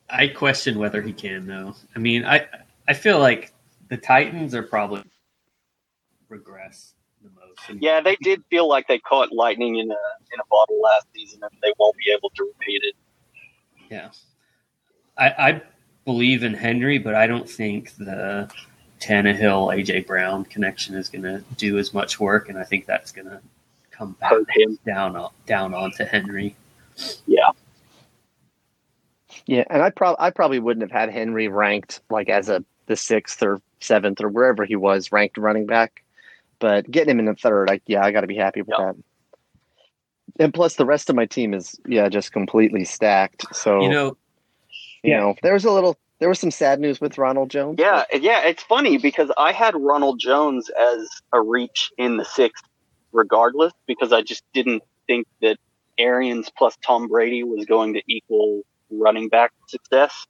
I 0.09 0.27
question 0.27 0.77
whether 0.79 1.01
he 1.01 1.13
can 1.13 1.47
though. 1.47 1.75
I 1.95 1.99
mean, 1.99 2.23
I 2.25 2.47
I 2.87 2.93
feel 2.93 3.19
like 3.19 3.51
the 3.89 3.97
Titans 3.97 4.53
are 4.53 4.63
probably 4.63 5.03
regress 6.29 6.93
the 6.93 6.93
most. 6.93 6.98
And 7.67 7.79
Yeah, 7.81 8.01
they 8.01 8.15
did 8.21 8.43
feel 8.49 8.67
like 8.67 8.87
they 8.87 8.99
caught 8.99 9.31
lightning 9.31 9.77
in 9.77 9.89
a 9.91 9.93
in 10.33 10.39
a 10.39 10.43
bottle 10.49 10.79
last 10.81 11.07
season, 11.15 11.39
and 11.41 11.51
they 11.61 11.73
won't 11.79 11.95
be 11.97 12.11
able 12.11 12.29
to 12.31 12.43
repeat 12.43 12.81
it. 12.83 12.95
Yeah. 13.89 14.09
I, 15.17 15.29
I 15.49 15.61
believe 16.05 16.43
in 16.43 16.53
Henry, 16.53 16.97
but 16.97 17.15
I 17.15 17.27
don't 17.27 17.49
think 17.49 17.95
the 17.97 18.49
Tannehill 19.01 19.75
AJ 19.75 20.07
Brown 20.07 20.45
connection 20.45 20.95
is 20.95 21.09
going 21.09 21.23
to 21.23 21.43
do 21.57 21.77
as 21.77 21.93
much 21.93 22.19
work, 22.19 22.49
and 22.49 22.57
I 22.57 22.63
think 22.63 22.85
that's 22.85 23.11
going 23.11 23.27
to 23.27 23.41
come 23.91 24.13
back 24.21 24.31
Hurt 24.31 24.47
him. 24.55 24.77
down 24.85 25.15
on- 25.15 25.31
down 25.45 25.73
onto 25.73 26.05
Henry. 26.05 26.55
Yeah, 27.25 27.49
Yeah, 29.45 29.63
and 29.69 29.81
I 29.81 29.89
prob 29.89 30.15
I 30.19 30.29
probably 30.31 30.59
wouldn't 30.59 30.83
have 30.83 30.91
had 30.91 31.11
Henry 31.11 31.47
ranked 31.47 32.01
like 32.09 32.29
as 32.29 32.49
a 32.49 32.63
the 32.87 32.95
sixth 32.95 33.41
or 33.43 33.61
seventh 33.79 34.21
or 34.21 34.29
wherever 34.29 34.65
he 34.65 34.75
was 34.75 35.11
ranked 35.11 35.37
running 35.37 35.65
back, 35.65 36.03
but 36.59 36.89
getting 36.89 37.11
him 37.11 37.19
in 37.19 37.25
the 37.25 37.35
third, 37.35 37.69
I 37.69 37.81
yeah, 37.87 38.03
I 38.03 38.11
got 38.11 38.21
to 38.21 38.27
be 38.27 38.35
happy 38.35 38.61
with 38.61 38.75
Yeah. 38.77 38.85
that. 38.93 38.95
And 40.39 40.53
plus, 40.53 40.75
the 40.75 40.85
rest 40.85 41.09
of 41.09 41.15
my 41.15 41.25
team 41.25 41.53
is 41.53 41.79
yeah 41.87 42.07
just 42.09 42.31
completely 42.31 42.85
stacked. 42.85 43.45
So 43.55 43.81
You 43.81 43.89
know, 43.89 44.05
you 45.03 45.11
Yeah. 45.11 45.19
know, 45.19 45.35
there 45.43 45.53
was 45.53 45.65
a 45.65 45.71
little 45.71 45.97
there 46.19 46.29
was 46.29 46.39
some 46.39 46.51
sad 46.51 46.79
news 46.79 46.99
with 46.99 47.17
Ronald 47.17 47.49
Jones. 47.49 47.77
yeah, 47.79 48.03
yeah. 48.13 48.41
It's 48.45 48.63
funny 48.63 48.97
because 48.97 49.31
I 49.37 49.53
had 49.53 49.73
Ronald 49.75 50.19
Jones 50.19 50.69
as 50.69 51.07
a 51.31 51.41
reach 51.41 51.91
in 51.97 52.17
the 52.17 52.25
sixth, 52.25 52.63
regardless, 53.13 53.71
because 53.87 54.11
I 54.11 54.21
just 54.21 54.43
didn't 54.53 54.83
think 55.07 55.27
that 55.41 55.57
Arians 55.97 56.51
plus 56.57 56.77
Tom 56.85 57.07
Brady 57.07 57.43
was 57.43 57.65
going 57.65 57.93
to 57.93 58.01
equal 58.07 58.63
running 58.91 59.29
back 59.29 59.51
success, 59.67 60.25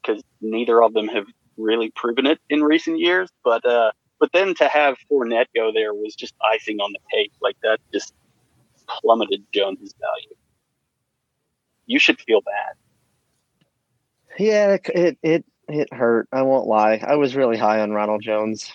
because 0.00 0.22
neither 0.40 0.82
of 0.82 0.92
them 0.94 1.08
have 1.08 1.26
really 1.56 1.90
proven 1.96 2.26
it 2.26 2.38
in 2.48 2.62
recent 2.62 3.00
years. 3.00 3.28
But 3.42 3.66
uh, 3.66 3.90
but 4.20 4.30
then 4.32 4.54
to 4.56 4.68
have 4.68 4.96
Fournette 5.10 5.46
go 5.54 5.72
there 5.72 5.94
was 5.94 6.14
just 6.14 6.34
icing 6.52 6.80
on 6.80 6.92
the 6.92 6.98
cake. 7.10 7.32
Like 7.40 7.56
that 7.62 7.78
just 7.92 8.14
plummeted 8.86 9.44
Jones's 9.52 9.94
value. 10.00 10.36
You 11.86 11.98
should 11.98 12.20
feel 12.20 12.40
bad. 12.40 12.74
Yeah, 14.38 14.76
it, 14.94 15.18
it 15.22 15.44
it 15.68 15.92
hurt. 15.92 16.28
I 16.32 16.42
won't 16.42 16.66
lie. 16.66 17.02
I 17.06 17.16
was 17.16 17.34
really 17.36 17.56
high 17.56 17.80
on 17.80 17.92
Ronald 17.92 18.22
Jones. 18.22 18.72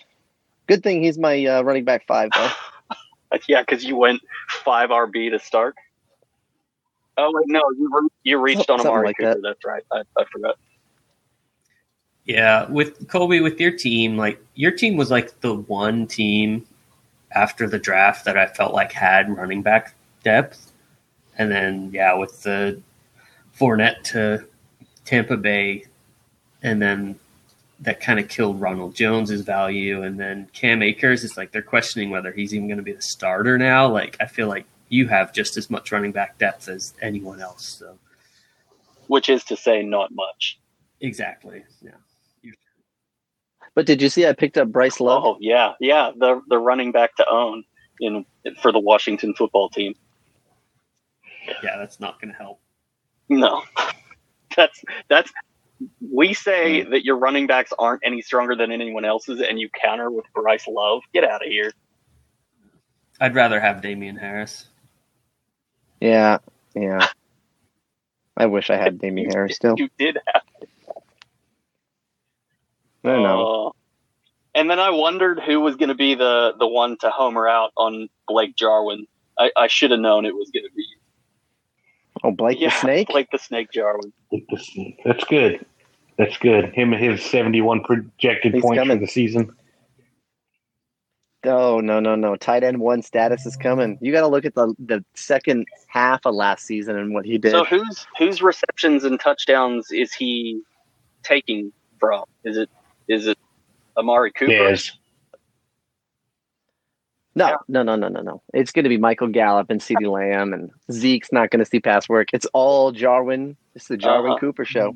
Good 0.67 0.83
thing 0.83 1.03
he's 1.03 1.17
my 1.17 1.45
uh, 1.45 1.61
running 1.61 1.83
back 1.83 2.05
five 2.07 2.29
though. 2.35 2.49
Yeah, 3.47 3.61
because 3.61 3.83
you 3.83 3.95
went 3.95 4.21
five 4.63 4.91
RB 4.91 5.31
to 5.31 5.39
start. 5.39 5.75
Oh 7.17 7.31
wait, 7.33 7.45
no, 7.47 7.63
you 7.75 7.89
re- 7.91 8.09
you 8.23 8.37
reached 8.39 8.69
on 8.69 8.77
Something 8.77 8.87
Amari 8.91 9.07
like 9.07 9.17
Cooper. 9.17 9.33
that. 9.33 9.41
That's 9.41 9.65
right. 9.65 9.83
I, 9.91 10.01
I 10.19 10.25
forgot. 10.31 10.55
Yeah, 12.25 12.69
with 12.69 13.07
Colby, 13.09 13.41
with 13.41 13.59
your 13.59 13.71
team, 13.71 14.17
like 14.17 14.41
your 14.55 14.71
team 14.71 14.95
was 14.95 15.11
like 15.11 15.39
the 15.41 15.55
one 15.55 16.07
team 16.07 16.65
after 17.31 17.67
the 17.67 17.79
draft 17.79 18.25
that 18.25 18.37
I 18.37 18.47
felt 18.47 18.73
like 18.73 18.91
had 18.93 19.35
running 19.35 19.61
back 19.61 19.93
depth, 20.23 20.71
and 21.37 21.51
then 21.51 21.91
yeah, 21.93 22.13
with 22.13 22.41
the 22.43 22.81
Fournette 23.59 24.03
to 24.05 24.45
Tampa 25.05 25.35
Bay, 25.35 25.85
and 26.61 26.81
then 26.81 27.19
that 27.81 27.99
kind 27.99 28.19
of 28.19 28.29
killed 28.29 28.61
Ronald 28.61 28.95
Jones's 28.95 29.41
value, 29.41 30.03
and 30.03 30.17
then 30.17 30.47
Cam 30.53 30.81
Akers. 30.81 31.25
It's 31.25 31.35
like 31.35 31.51
they're 31.51 31.61
questioning 31.61 32.09
whether 32.09 32.31
he's 32.31 32.53
even 32.53 32.67
going 32.69 32.77
to 32.77 32.83
be 32.83 32.93
the 32.93 33.01
starter 33.01 33.57
now. 33.57 33.87
Like 33.89 34.15
I 34.21 34.27
feel 34.27 34.47
like 34.47 34.65
you 34.87 35.07
have 35.09 35.33
just 35.33 35.57
as 35.57 35.69
much 35.69 35.91
running 35.91 36.13
back 36.13 36.37
depth 36.37 36.69
as 36.69 36.93
anyone 37.01 37.41
else. 37.41 37.65
So 37.65 37.97
Which 39.07 39.27
is 39.29 39.43
to 39.45 39.57
say, 39.57 39.83
not 39.83 40.11
much. 40.13 40.59
exactly, 41.01 41.63
yeah. 41.81 41.91
But 43.75 43.85
did 43.85 44.01
you 44.01 44.09
see 44.09 44.27
I 44.27 44.33
picked 44.33 44.57
up 44.57 44.71
Bryce 44.71 44.99
Love? 44.99 45.23
Oh 45.25 45.37
yeah, 45.39 45.73
yeah. 45.79 46.11
The 46.15 46.41
the 46.47 46.57
running 46.59 46.91
back 46.91 47.15
to 47.15 47.25
own 47.29 47.63
in 47.99 48.25
for 48.61 48.71
the 48.71 48.79
Washington 48.79 49.33
football 49.33 49.69
team. 49.69 49.95
Yeah, 51.63 51.77
that's 51.77 51.99
not 51.99 52.21
going 52.21 52.31
to 52.31 52.37
help. 52.37 52.59
No, 53.29 53.63
that's 54.55 54.83
that's. 55.09 55.31
We 55.99 56.33
say 56.33 56.83
that 56.83 57.03
your 57.03 57.17
running 57.17 57.47
backs 57.47 57.73
aren't 57.77 58.03
any 58.05 58.21
stronger 58.21 58.55
than 58.55 58.71
anyone 58.71 59.03
else's, 59.03 59.41
and 59.41 59.59
you 59.59 59.69
counter 59.69 60.09
with 60.09 60.25
Bryce 60.33 60.67
Love. 60.67 61.01
Get 61.13 61.23
out 61.23 61.43
of 61.43 61.51
here. 61.51 61.71
I'd 63.19 63.35
rather 63.35 63.59
have 63.59 63.81
Damien 63.81 64.15
Harris. 64.15 64.67
Yeah, 65.99 66.37
yeah. 66.75 67.07
I 68.37 68.45
wish 68.45 68.69
I 68.69 68.77
had 68.77 68.99
Damien 68.99 69.29
Harris 69.31 69.55
still. 69.55 69.75
You 69.77 69.89
did 69.97 70.17
have. 70.33 70.42
I 73.03 73.07
know. 73.21 73.45
Oh. 73.45 73.75
and 74.55 74.69
then 74.69 74.79
I 74.79 74.89
wondered 74.89 75.39
who 75.39 75.59
was 75.59 75.75
going 75.75 75.89
to 75.89 75.95
be 75.95 76.15
the 76.15 76.53
the 76.57 76.67
one 76.67 76.97
to 77.01 77.09
homer 77.09 77.47
out 77.47 77.71
on 77.75 78.07
Blake 78.27 78.55
Jarwin. 78.55 79.05
I, 79.37 79.51
I 79.57 79.67
should 79.67 79.91
have 79.91 79.99
known 79.99 80.25
it 80.25 80.35
was 80.35 80.49
going 80.51 80.65
to 80.65 80.73
be 80.75 80.85
Oh, 82.23 82.31
Blake 82.31 82.59
yeah, 82.61 82.69
the 82.69 82.75
Snake. 82.77 83.07
Blake 83.09 83.27
the 83.31 83.39
Snake 83.39 83.69
Jarwin. 83.73 84.13
Blake 84.31 84.45
the 84.49 84.57
Snake. 84.57 84.99
That's 85.03 85.23
good. 85.25 85.65
That's 86.17 86.37
good. 86.37 86.65
Him 86.73 86.93
and 86.93 87.03
his 87.03 87.21
71 87.25 87.83
projected 87.83 88.53
He's 88.53 88.61
points 88.61 88.79
coming. 88.79 88.97
for 88.97 89.05
the 89.05 89.11
season. 89.11 89.51
Oh 91.45 91.81
no 91.81 91.99
no 91.99 92.15
no! 92.15 92.37
Tight 92.37 92.63
end 92.63 92.79
one 92.79 93.01
status 93.01 93.45
is 93.45 93.57
coming. 93.57 93.97
You 93.99 94.13
got 94.13 94.21
to 94.21 94.27
look 94.27 94.45
at 94.45 94.55
the 94.55 94.73
the 94.79 95.03
second 95.13 95.65
half 95.87 96.21
of 96.25 96.33
last 96.35 96.65
season 96.65 96.97
and 96.97 97.13
what 97.13 97.25
he 97.25 97.37
did. 97.37 97.51
So 97.51 97.65
whose 97.65 98.07
whose 98.17 98.41
receptions 98.41 99.03
and 99.03 99.19
touchdowns 99.19 99.91
is 99.91 100.13
he 100.13 100.61
taking 101.23 101.73
from? 101.99 102.23
Is 102.45 102.55
it 102.55 102.69
is 103.07 103.27
it 103.27 103.37
Amari 103.97 104.31
Cooper? 104.31 104.51
Yes. 104.51 104.91
no 107.35 107.47
yeah. 107.49 107.55
no 107.67 107.83
no 107.83 107.95
no 107.95 108.07
no 108.07 108.21
no. 108.21 108.41
It's 108.53 108.71
going 108.71 108.83
to 108.83 108.89
be 108.89 108.97
Michael 108.97 109.27
Gallup 109.27 109.69
and 109.69 109.81
CeeDee 109.81 110.11
Lamb 110.11 110.53
and 110.53 110.71
Zeke's 110.91 111.31
not 111.31 111.49
going 111.49 111.59
to 111.63 111.65
see 111.69 111.79
pass 111.79 112.07
work. 112.09 112.29
It's 112.33 112.45
all 112.53 112.91
Jarwin. 112.91 113.57
It's 113.75 113.87
the 113.87 113.97
Jarwin 113.97 114.31
Uh-huh. 114.33 114.39
Cooper 114.39 114.65
show 114.65 114.95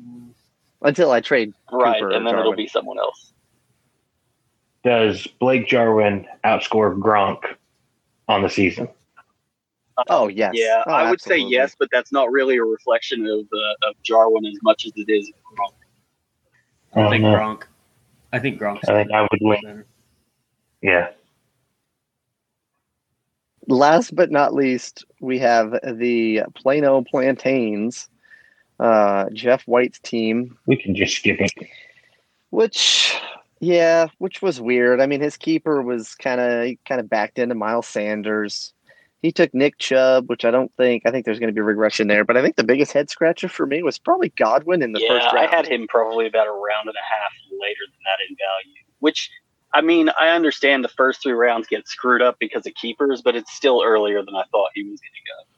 until 0.82 1.10
I 1.10 1.20
trade. 1.20 1.52
Right, 1.72 2.00
Cooper 2.00 2.10
and 2.12 2.26
then 2.26 2.38
it'll 2.38 2.54
be 2.54 2.68
someone 2.68 2.98
else. 2.98 3.32
Does 4.84 5.26
Blake 5.40 5.66
Jarwin 5.66 6.26
outscore 6.44 6.96
Gronk 6.98 7.56
on 8.28 8.42
the 8.42 8.48
season? 8.48 8.88
Oh 10.08 10.28
yes. 10.28 10.52
Yeah, 10.54 10.84
Oh, 10.86 10.92
I 10.92 11.10
would 11.10 11.20
say 11.20 11.38
yes, 11.38 11.74
but 11.76 11.88
that's 11.90 12.12
not 12.12 12.30
really 12.30 12.56
a 12.56 12.62
reflection 12.64 13.26
of 13.26 13.40
uh, 13.52 13.88
of 13.88 14.00
Jarwin 14.04 14.46
as 14.46 14.56
much 14.62 14.86
as 14.86 14.92
it 14.94 15.08
is. 15.08 15.28
of 15.28 15.34
Gronk. 15.58 17.04
I 17.06 17.10
think. 17.10 17.24
Gronk. 17.24 17.62
I 18.32 18.38
think 18.38 18.60
Gronk's 18.60 18.88
I 18.88 18.94
think 18.94 19.12
I 19.12 19.22
would 19.22 19.40
win. 19.40 19.60
better. 19.62 19.86
Yeah. 20.82 21.08
Last 23.66 24.14
but 24.14 24.30
not 24.30 24.54
least, 24.54 25.04
we 25.20 25.38
have 25.40 25.72
the 25.84 26.42
Plano 26.54 27.02
Plantains, 27.02 28.08
uh, 28.80 29.26
Jeff 29.32 29.62
White's 29.64 29.98
team, 29.98 30.56
We 30.66 30.76
can 30.76 30.94
just 30.94 31.16
skip 31.16 31.38
it. 31.40 31.52
which 32.50 33.14
yeah, 33.60 34.06
which 34.18 34.40
was 34.40 34.60
weird. 34.60 35.00
I 35.00 35.06
mean, 35.06 35.20
his 35.20 35.36
keeper 35.36 35.82
was 35.82 36.14
kind 36.14 36.40
of 36.40 36.70
kind 36.86 37.00
of 37.00 37.10
backed 37.10 37.38
into 37.38 37.54
Miles 37.54 37.86
Sanders. 37.88 38.72
He 39.20 39.32
took 39.32 39.52
Nick 39.52 39.78
Chubb, 39.78 40.28
which 40.28 40.44
I 40.44 40.50
don't 40.50 40.72
think. 40.76 41.02
I 41.04 41.10
think 41.10 41.24
there's 41.24 41.40
going 41.40 41.48
to 41.48 41.54
be 41.54 41.60
regression 41.60 42.06
there, 42.06 42.24
but 42.24 42.36
I 42.36 42.42
think 42.42 42.56
the 42.56 42.64
biggest 42.64 42.92
head 42.92 43.10
scratcher 43.10 43.48
for 43.48 43.66
me 43.66 43.82
was 43.82 43.98
probably 43.98 44.28
Godwin 44.36 44.80
in 44.82 44.92
the 44.92 45.00
yeah, 45.00 45.08
first 45.08 45.34
I 45.34 45.46
had 45.46 45.66
him 45.66 45.86
probably 45.88 46.26
about 46.26 46.46
a 46.46 46.52
round 46.52 46.86
and 46.86 46.94
a 46.94 47.06
half 47.10 47.32
later 47.50 47.80
than 47.86 47.98
that 48.04 48.18
in 48.28 48.36
value. 48.36 48.78
Which, 49.00 49.30
I 49.74 49.80
mean, 49.80 50.10
I 50.20 50.28
understand 50.28 50.84
the 50.84 50.88
first 50.88 51.22
three 51.22 51.32
rounds 51.32 51.66
get 51.66 51.88
screwed 51.88 52.22
up 52.22 52.38
because 52.38 52.64
of 52.66 52.74
keepers, 52.74 53.20
but 53.20 53.34
it's 53.34 53.52
still 53.52 53.82
earlier 53.84 54.24
than 54.24 54.36
I 54.36 54.44
thought 54.52 54.70
he 54.74 54.84
was 54.84 55.00
going 55.00 55.10
to 55.12 55.26
go. 55.26 55.48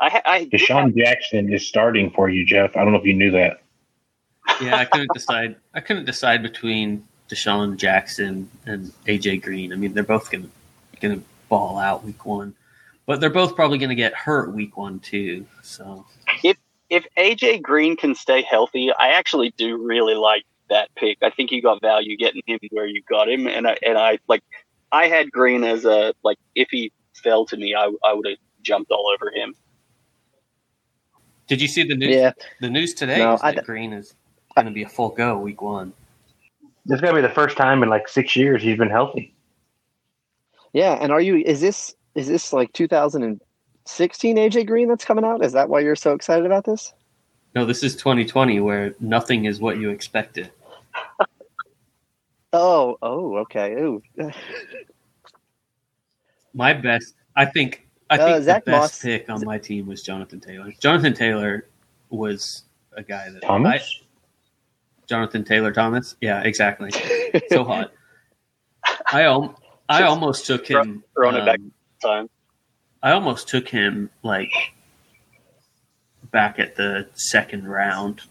I, 0.00 0.10
ha- 0.10 0.22
I 0.26 0.44
did 0.44 0.60
have- 0.60 0.90
DeSean 0.90 0.96
Jackson 0.96 1.52
is 1.52 1.66
starting 1.66 2.10
for 2.10 2.28
you, 2.28 2.44
Jeff. 2.44 2.76
I 2.76 2.84
don't 2.84 2.92
know 2.92 2.98
if 2.98 3.06
you 3.06 3.14
knew 3.14 3.30
that. 3.30 3.62
Yeah, 4.60 4.76
I 4.76 4.84
couldn't 4.84 5.12
decide. 5.14 5.56
I 5.74 5.80
couldn't 5.80 6.04
decide 6.04 6.42
between 6.42 7.06
DeSean 7.30 7.76
Jackson 7.76 8.50
and 8.66 8.92
AJ 9.06 9.42
Green. 9.42 9.72
I 9.72 9.76
mean, 9.76 9.94
they're 9.94 10.02
both 10.02 10.30
gonna 10.30 10.48
gonna 11.00 11.20
ball 11.50 11.78
out 11.78 12.04
week 12.04 12.24
one, 12.26 12.54
but 13.06 13.20
they're 13.20 13.30
both 13.30 13.56
probably 13.56 13.78
gonna 13.78 13.96
get 13.96 14.14
hurt 14.14 14.54
week 14.54 14.78
one 14.78 15.00
too. 15.00 15.46
So 15.62 16.06
if 16.42 16.56
if 16.90 17.06
AJ 17.18 17.62
Green 17.62 17.96
can 17.96 18.14
stay 18.14 18.42
healthy, 18.42 18.90
I 18.98 19.10
actually 19.10 19.52
do 19.58 19.76
really 19.86 20.14
like 20.14 20.44
that 20.70 20.88
pick. 20.96 21.18
I 21.22 21.30
think 21.30 21.52
you 21.52 21.62
got 21.62 21.82
value 21.82 22.16
getting 22.16 22.42
him 22.46 22.60
where 22.70 22.86
you 22.86 23.02
got 23.10 23.28
him, 23.28 23.46
and 23.48 23.68
I 23.68 23.76
and 23.84 23.98
I 23.98 24.18
like 24.28 24.42
I 24.92 25.08
had 25.08 25.30
Green 25.32 25.64
as 25.64 25.84
a 25.84 26.14
like 26.24 26.38
if 26.54 26.68
he 26.70 26.92
fell 27.22 27.46
to 27.46 27.58
me, 27.58 27.74
I 27.74 27.92
I 28.04 28.14
would 28.14 28.26
have 28.26 28.38
jumped 28.62 28.90
all 28.92 29.12
over 29.14 29.30
him. 29.34 29.54
did 31.48 31.60
you 31.60 31.68
see 31.68 31.82
the 31.84 31.96
news? 31.96 32.14
Yeah, 32.14 32.32
The 32.60 32.70
news 32.70 32.94
today 32.94 33.18
No, 33.20 33.34
is 33.34 33.42
I 33.42 33.52
that 33.52 33.62
d- 33.62 33.66
Green 33.66 33.92
is 33.92 34.14
gonna 34.56 34.70
be 34.70 34.84
a 34.84 34.88
full 34.88 35.10
go 35.10 35.38
week 35.38 35.62
one. 35.62 35.92
This 36.86 36.96
is 36.96 37.02
going 37.02 37.14
to 37.14 37.22
be 37.22 37.26
the 37.28 37.34
first 37.34 37.56
time 37.56 37.82
in 37.82 37.88
like 37.88 38.08
six 38.08 38.34
years 38.36 38.62
he's 38.62 38.78
been 38.78 38.90
healthy. 38.90 39.34
Yeah. 40.72 40.92
And 41.00 41.12
are 41.12 41.20
you? 41.20 41.36
Is 41.36 41.60
this 41.60 41.94
is 42.14 42.26
this 42.28 42.52
like 42.52 42.72
2016 42.72 44.36
AJ 44.36 44.66
Green 44.66 44.88
that's 44.88 45.04
coming 45.04 45.24
out? 45.24 45.44
Is 45.44 45.52
that 45.52 45.68
why 45.68 45.80
you're 45.80 45.96
so 45.96 46.12
excited 46.14 46.44
about 46.46 46.64
this? 46.64 46.92
No, 47.54 47.64
this 47.66 47.82
is 47.82 47.96
2020 47.96 48.60
where 48.60 48.94
nothing 49.00 49.44
is 49.46 49.60
what 49.60 49.78
you 49.78 49.90
expected. 49.90 50.50
Oh, 52.52 52.98
oh, 53.00 53.36
okay. 53.36 53.74
Ooh. 53.74 54.02
My 56.54 56.72
best, 56.72 57.14
I 57.36 57.44
think, 57.44 57.86
I 58.10 58.16
Uh, 58.18 58.24
think 58.26 58.36
the 58.38 58.42
Zach 58.42 58.64
best 58.64 58.76
Moss- 58.80 59.02
pick 59.02 59.30
on 59.30 59.44
my 59.44 59.56
team 59.58 59.86
was 59.86 60.02
Jonathan 60.02 60.40
Taylor. 60.40 60.72
Jonathan 60.80 61.14
Taylor 61.14 61.68
was 62.08 62.64
a 62.96 63.04
guy 63.04 63.30
that 63.30 63.42
Thomas? 63.42 64.00
I- 64.02 64.06
Jonathan 65.06 65.44
Taylor 65.44 65.72
Thomas. 65.72 66.16
Yeah, 66.20 66.42
exactly. 66.42 66.90
So 67.50 67.62
hot. 67.62 67.92
I 69.12 69.22
al- 69.22 69.56
I 69.90 70.04
almost 70.04 70.46
took 70.46 70.66
him. 70.66 71.02
throwing 71.14 71.36
it 71.36 71.44
back. 71.44 71.58
um, 71.58 71.72
Time. 72.00 72.30
I 73.02 73.12
almost 73.12 73.48
took 73.48 73.68
him 73.68 74.10
like 74.22 74.52
back 76.30 76.58
at 76.58 76.76
the 76.76 77.08
second 77.14 77.66
round 77.66 78.22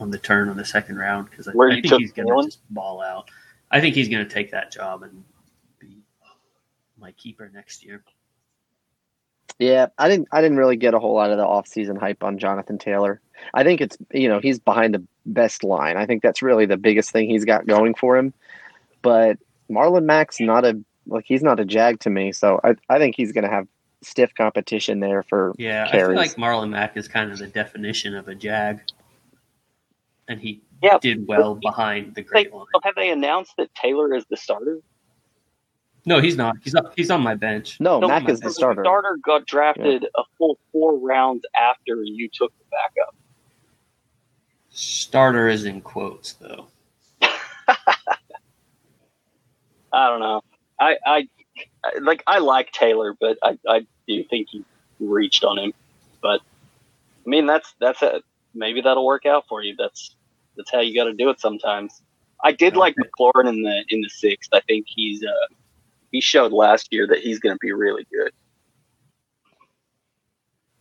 on 0.00 0.10
the 0.10 0.18
turn 0.18 0.48
on 0.48 0.56
the 0.56 0.64
second 0.64 0.96
round 0.96 1.28
because 1.30 1.48
I, 1.48 1.52
I 1.52 1.80
think 1.80 1.86
he's 1.86 2.12
going 2.12 2.28
to 2.28 2.44
just 2.44 2.60
ball 2.70 3.02
out. 3.02 3.28
I 3.70 3.80
think 3.80 3.94
he's 3.94 4.08
going 4.08 4.26
to 4.26 4.32
take 4.32 4.52
that 4.52 4.72
job 4.72 5.02
and 5.02 5.24
be 5.78 5.98
my 6.98 7.12
keeper 7.12 7.50
next 7.52 7.84
year. 7.84 8.02
Yeah, 9.58 9.86
I 9.98 10.08
didn't. 10.08 10.28
I 10.30 10.40
didn't 10.40 10.58
really 10.58 10.76
get 10.76 10.94
a 10.94 11.00
whole 11.00 11.14
lot 11.14 11.30
of 11.30 11.36
the 11.36 11.44
offseason 11.44 11.98
hype 11.98 12.22
on 12.22 12.38
Jonathan 12.38 12.78
Taylor. 12.78 13.20
I 13.52 13.64
think 13.64 13.80
it's 13.80 13.98
you 14.12 14.28
know 14.28 14.38
he's 14.40 14.60
behind 14.60 14.94
the 14.94 15.04
best 15.26 15.64
line. 15.64 15.96
I 15.96 16.06
think 16.06 16.22
that's 16.22 16.42
really 16.42 16.66
the 16.66 16.76
biggest 16.76 17.10
thing 17.10 17.28
he's 17.28 17.44
got 17.44 17.66
going 17.66 17.94
for 17.94 18.16
him. 18.16 18.32
But 19.02 19.38
Marlon 19.68 20.04
Mack's 20.04 20.38
not 20.38 20.64
a 20.64 20.80
like 21.08 21.24
he's 21.26 21.42
not 21.42 21.60
a 21.60 21.64
jag 21.64 22.00
to 22.00 22.10
me. 22.10 22.32
So 22.32 22.60
I 22.64 22.74
I 22.88 22.98
think 22.98 23.16
he's 23.16 23.32
going 23.32 23.44
to 23.44 23.50
have 23.50 23.66
stiff 24.02 24.34
competition 24.34 25.00
there 25.00 25.22
for 25.24 25.54
Yeah, 25.58 25.88
I 25.90 25.98
feel 25.98 26.14
like 26.14 26.36
Marlon 26.36 26.70
Mack 26.70 26.96
is 26.96 27.08
kind 27.08 27.32
of 27.32 27.38
the 27.38 27.48
definition 27.48 28.14
of 28.14 28.28
a 28.28 28.34
jag, 28.34 28.80
and 30.28 30.40
he 30.40 30.62
Yeah, 30.82 30.98
did 30.98 31.26
well 31.26 31.54
behind 31.56 32.14
the 32.14 32.22
They, 32.22 32.28
great 32.44 32.54
line. 32.54 32.66
have 32.84 32.94
they 32.96 33.10
announced 33.10 33.54
that 33.58 33.74
Taylor 33.74 34.14
is 34.14 34.24
the 34.30 34.36
starter? 34.36 34.78
No, 36.06 36.20
he's 36.20 36.36
not. 36.36 36.56
He's 36.62 36.74
up, 36.74 36.92
he's 36.96 37.10
on 37.10 37.22
my 37.22 37.34
bench. 37.34 37.80
no, 37.80 38.00
No, 38.00 38.08
Mack 38.08 38.28
is 38.28 38.40
the 38.40 38.48
the 38.48 38.54
starter. 38.54 38.82
starter 38.82 39.18
got 39.24 39.46
drafted 39.46 40.04
a 40.16 40.22
full 40.38 40.58
four 40.72 40.98
rounds 40.98 41.44
after 41.56 42.02
you 42.04 42.28
took 42.32 42.52
the 42.58 42.64
backup. 42.70 43.14
Starter 44.70 45.48
is 45.48 45.64
in 45.64 45.80
quotes 45.80 46.34
though. 46.34 46.66
I 49.92 50.08
don't 50.08 50.20
know. 50.20 50.40
I, 50.80 50.96
I 51.04 51.28
I- 51.84 51.98
like 52.00 52.22
I 52.26 52.38
like 52.38 52.72
Taylor, 52.72 53.14
but 53.18 53.38
I, 53.42 53.58
I 53.68 53.86
do 54.06 54.22
think 54.24 54.48
he 54.50 54.64
reached 55.00 55.44
on 55.44 55.58
him. 55.58 55.72
But 56.22 56.40
I 57.26 57.28
mean, 57.28 57.46
that's 57.46 57.74
that's 57.80 58.02
a 58.02 58.22
maybe 58.54 58.80
that'll 58.80 59.04
work 59.06 59.26
out 59.26 59.46
for 59.48 59.62
you. 59.62 59.74
That's 59.76 60.14
that's 60.56 60.70
how 60.70 60.80
you 60.80 60.94
got 60.94 61.04
to 61.04 61.12
do 61.14 61.30
it 61.30 61.40
sometimes. 61.40 62.00
I 62.42 62.52
did 62.52 62.76
like 62.76 62.94
McLaurin 62.96 63.48
in 63.48 63.62
the 63.62 63.84
in 63.88 64.00
the 64.00 64.08
sixth. 64.08 64.50
I 64.52 64.60
think 64.60 64.86
he's 64.88 65.24
uh 65.24 65.54
he 66.12 66.20
showed 66.20 66.52
last 66.52 66.92
year 66.92 67.06
that 67.08 67.18
he's 67.18 67.38
going 67.38 67.54
to 67.54 67.58
be 67.60 67.72
really 67.72 68.06
good. 68.12 68.32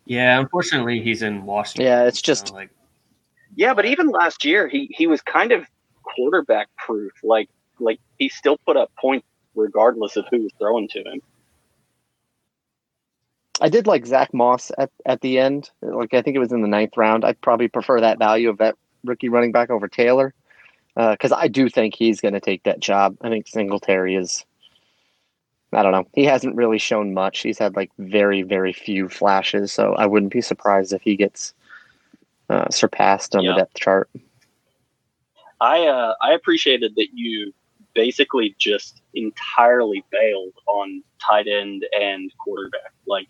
Yeah, 0.06 0.40
unfortunately, 0.40 1.02
he's 1.02 1.22
in 1.22 1.46
Washington. 1.46 1.86
Yeah, 1.86 2.04
it's 2.06 2.20
so, 2.20 2.24
just- 2.24 2.54
like 2.54 2.70
Yeah, 3.56 3.74
but 3.74 3.86
even 3.86 4.10
last 4.10 4.46
year, 4.46 4.68
he 4.68 4.88
he 4.96 5.08
was 5.08 5.22
kind 5.22 5.52
of 5.52 5.66
quarterback 6.04 6.70
proof. 6.78 7.12
Like 7.24 7.50
like 7.80 8.00
he 8.18 8.30
still 8.30 8.58
put 8.66 8.78
up 8.78 8.92
points 9.00 9.27
regardless 9.58 10.16
of 10.16 10.26
who 10.32 10.44
was 10.44 10.54
throwing 10.58 10.88
to 10.90 11.00
him. 11.00 11.22
I 13.60 13.70
did 13.70 13.88
like 13.88 14.06
Zach 14.06 14.34
Moss 14.34 14.72
at, 14.78 14.92
at 15.06 15.22
the 15.22 15.40
end. 15.40 15.72
Like 15.82 16.14
I 16.14 16.22
think 16.22 16.36
it 16.36 16.40
was 16.40 16.52
in 16.52 16.62
the 16.62 16.68
ninth 16.68 16.96
round. 16.96 17.26
I'd 17.26 17.42
probably 17.42 17.68
prefer 17.68 18.00
that 18.02 18.20
value 18.20 18.50
of 18.50 18.60
that 18.60 18.76
rookie 19.04 19.30
running 19.30 19.52
back 19.52 19.70
over 19.70 19.88
Taylor 19.88 20.34
because 20.96 21.32
I 21.32 21.48
do 21.48 21.70
think 21.70 21.96
he's 21.96 22.22
going 22.22 22.34
to 22.36 22.40
take 22.40 22.64
that 22.64 22.80
job. 22.80 23.18
I 23.22 23.30
think 23.30 23.48
Singletary 23.48 24.16
is. 24.16 24.46
I 25.74 25.84
don't 25.84 25.92
know. 25.92 26.08
He 26.14 26.24
hasn't 26.24 26.56
really 26.56 26.78
shown 26.78 27.14
much. 27.14 27.40
He's 27.40 27.58
had 27.58 27.76
like 27.76 27.92
very 27.98 28.42
very 28.44 28.74
few 28.74 29.10
flashes, 29.10 29.74
so 29.74 29.96
I 29.96 30.06
wouldn't 30.06 30.32
be 30.32 30.42
surprised 30.42 30.94
if 30.94 31.02
he 31.02 31.16
gets 31.18 31.54
uh, 32.50 32.70
surpassed 32.70 33.36
on 33.36 33.44
Yeah. 33.44 33.52
the 33.52 33.58
depth 33.58 33.74
chart. 33.76 34.10
I 35.60 35.88
uh, 35.88 36.14
I 36.22 36.34
appreciated 36.34 36.96
that 36.96 37.08
you 37.14 37.54
basically 37.98 38.56
just 38.60 39.02
entirely 39.16 40.06
bailed 40.12 40.54
on 40.68 41.04
tight 41.20 41.48
end 41.48 41.84
and 42.00 42.32
quarterback. 42.38 42.94
Like 43.08 43.26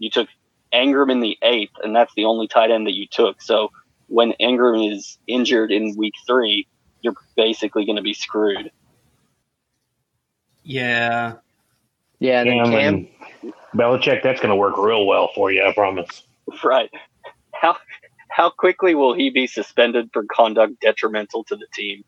you 0.00 0.10
took 0.10 0.28
Ingram 0.72 1.10
in 1.10 1.20
the 1.20 1.38
eighth, 1.42 1.74
and 1.84 1.94
that's 1.94 2.12
the 2.16 2.24
only 2.24 2.48
tight 2.48 2.72
end 2.72 2.88
that 2.88 2.94
you 2.94 3.06
took. 3.06 3.40
So 3.40 3.70
when 4.08 4.32
Ingram 4.32 4.80
is 4.82 5.16
injured 5.28 5.70
in 5.70 5.94
week 5.96 6.14
three, 6.26 6.66
you're 7.02 7.14
basically 7.36 7.86
going 7.86 7.96
to 7.96 8.02
be 8.02 8.14
screwed. 8.14 8.72
yeah, 10.64 11.34
Yeah, 12.18 12.40
and 12.40 12.50
then 12.50 12.64
Cam 12.64 12.70
Cam. 12.72 12.94
and 13.42 13.54
Belichick, 13.76 14.22
that's 14.24 14.40
going 14.40 14.50
to 14.50 14.56
work 14.56 14.76
real 14.76 15.06
well 15.06 15.30
for 15.34 15.52
you, 15.52 15.64
I 15.64 15.72
promise. 15.72 16.24
Right? 16.64 16.90
How 17.54 17.76
How 18.30 18.50
quickly 18.50 18.94
will 18.96 19.14
he 19.14 19.30
be 19.30 19.46
suspended 19.46 20.10
for 20.12 20.24
conduct 20.24 20.80
detrimental 20.80 21.44
to 21.44 21.56
the 21.56 21.66
team? 21.72 22.04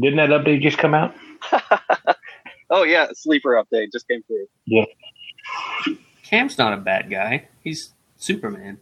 Didn't 0.00 0.16
that 0.16 0.30
update 0.30 0.62
just 0.62 0.78
come 0.78 0.94
out? 0.94 1.14
oh 2.70 2.82
yeah, 2.84 3.08
sleeper 3.14 3.62
update 3.62 3.92
just 3.92 4.08
came 4.08 4.22
through. 4.24 4.46
Yeah. 4.66 4.84
Cam's 6.24 6.56
not 6.58 6.72
a 6.72 6.76
bad 6.78 7.10
guy. 7.10 7.48
He's 7.62 7.92
Superman. 8.16 8.78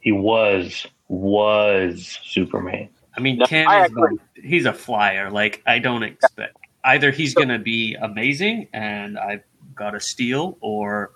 He 0.00 0.12
was 0.12 0.86
was 1.08 2.18
Superman. 2.24 2.88
I 3.16 3.20
mean, 3.20 3.38
No, 3.38 3.46
Cam 3.46 3.68
I 3.68 3.84
is 3.84 3.90
agree. 3.90 4.18
he's 4.42 4.64
a 4.66 4.72
flyer. 4.72 5.30
Like 5.30 5.62
I 5.66 5.78
don't 5.78 6.02
expect 6.02 6.56
either 6.84 7.10
he's 7.10 7.34
going 7.34 7.48
to 7.48 7.58
be 7.58 7.94
amazing 7.94 8.68
and 8.72 9.18
I've 9.18 9.42
got 9.74 9.94
a 9.94 10.00
steal, 10.00 10.56
or 10.60 11.12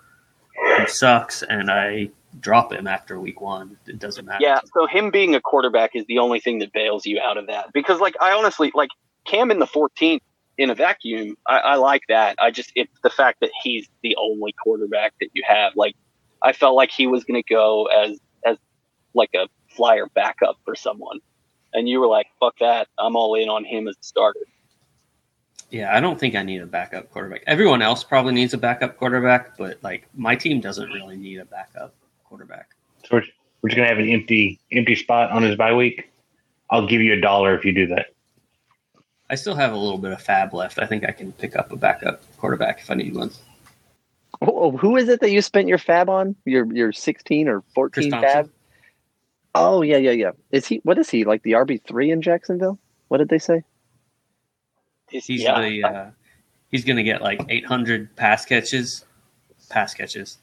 he 0.79 0.87
sucks 0.87 1.43
and 1.43 1.69
I 1.71 2.09
drop 2.39 2.71
him 2.71 2.87
after 2.87 3.19
week 3.19 3.41
one. 3.41 3.77
It 3.87 3.99
doesn't 3.99 4.25
matter. 4.25 4.43
Yeah, 4.43 4.59
so 4.73 4.87
him 4.87 5.11
being 5.11 5.35
a 5.35 5.41
quarterback 5.41 5.95
is 5.95 6.05
the 6.07 6.19
only 6.19 6.39
thing 6.39 6.59
that 6.59 6.73
bails 6.73 7.05
you 7.05 7.19
out 7.19 7.37
of 7.37 7.47
that. 7.47 7.71
Because 7.73 7.99
like 7.99 8.15
I 8.21 8.33
honestly 8.33 8.71
like 8.75 8.89
Cam 9.25 9.51
in 9.51 9.59
the 9.59 9.67
14th 9.67 10.21
in 10.57 10.69
a 10.69 10.75
vacuum, 10.75 11.37
I, 11.47 11.57
I 11.59 11.75
like 11.75 12.03
that. 12.09 12.35
I 12.39 12.51
just 12.51 12.71
it's 12.75 12.99
the 13.01 13.09
fact 13.09 13.39
that 13.41 13.51
he's 13.63 13.87
the 14.03 14.15
only 14.17 14.53
quarterback 14.63 15.13
that 15.19 15.29
you 15.33 15.43
have. 15.47 15.73
Like 15.75 15.95
I 16.41 16.53
felt 16.53 16.75
like 16.75 16.91
he 16.91 17.07
was 17.07 17.23
going 17.23 17.41
to 17.41 17.53
go 17.53 17.85
as 17.85 18.19
as 18.45 18.57
like 19.13 19.31
a 19.35 19.47
flyer 19.69 20.07
backup 20.13 20.57
for 20.65 20.75
someone, 20.75 21.19
and 21.73 21.87
you 21.89 21.99
were 21.99 22.07
like, 22.07 22.27
"Fuck 22.39 22.59
that! 22.59 22.87
I'm 22.97 23.15
all 23.15 23.35
in 23.35 23.49
on 23.49 23.65
him 23.65 23.87
as 23.87 23.95
a 23.95 24.03
starter." 24.03 24.41
Yeah, 25.71 25.95
I 25.95 25.99
don't 25.99 26.19
think 26.19 26.35
I 26.35 26.41
need 26.41 26.61
a 26.61 26.65
backup 26.65 27.11
quarterback. 27.11 27.43
Everyone 27.45 27.83
else 27.83 28.03
probably 28.03 28.33
needs 28.33 28.55
a 28.55 28.57
backup 28.57 28.97
quarterback, 28.97 29.55
but 29.55 29.77
like 29.83 30.07
my 30.15 30.35
team 30.35 30.61
doesn't 30.61 30.89
really 30.89 31.15
need 31.15 31.39
a 31.39 31.45
backup 31.45 31.93
quarterback. 32.29 32.69
So 33.03 33.09
we're, 33.17 33.23
we're 33.61 33.69
just 33.69 33.77
gonna 33.77 33.89
have 33.89 33.97
an 33.97 34.07
empty 34.07 34.59
empty 34.71 34.95
spot 34.95 35.31
on 35.31 35.43
his 35.43 35.55
bye 35.55 35.73
week. 35.73 36.09
I'll 36.69 36.87
give 36.87 37.01
you 37.01 37.13
a 37.13 37.19
dollar 37.19 37.55
if 37.55 37.65
you 37.65 37.73
do 37.73 37.87
that. 37.87 38.07
I 39.29 39.35
still 39.35 39.55
have 39.55 39.73
a 39.73 39.77
little 39.77 39.97
bit 39.97 40.11
of 40.11 40.23
FAAB 40.23 40.53
left. 40.53 40.79
I 40.79 40.85
think 40.85 41.03
I 41.03 41.11
can 41.11 41.31
pick 41.33 41.55
up 41.55 41.71
a 41.71 41.75
backup 41.75 42.21
quarterback 42.37 42.79
if 42.79 42.89
I 42.89 42.95
need 42.95 43.15
one. 43.15 43.31
Oh, 44.41 44.77
who 44.77 44.95
is 44.95 45.09
it 45.09 45.19
that 45.19 45.31
you 45.31 45.41
spent 45.41 45.67
your 45.67 45.77
FAAB 45.77 46.07
on? 46.07 46.35
Your 46.45 46.71
your 46.73 46.91
sixteen 46.93 47.47
or 47.47 47.63
fourteen 47.73 48.11
FAAB? 48.11 48.49
Oh 49.55 49.81
yeah, 49.81 49.97
yeah, 49.97 50.11
yeah. 50.11 50.31
Is 50.51 50.67
he? 50.67 50.77
What 50.83 50.97
is 50.99 51.09
he 51.09 51.25
like? 51.25 51.43
The 51.43 51.53
RB 51.53 51.83
three 51.83 52.11
in 52.11 52.21
Jacksonville? 52.21 52.79
What 53.07 53.17
did 53.17 53.29
they 53.29 53.39
say? 53.39 53.63
He's 55.09 55.27
yeah, 55.27 55.59
the 55.59 55.83
uh, 55.83 56.09
he's 56.71 56.85
going 56.85 56.97
to 56.97 57.03
get 57.03 57.21
like 57.21 57.41
800 57.49 58.15
pass 58.15 58.45
catches, 58.45 59.05
pass 59.69 59.93
catches, 59.93 60.37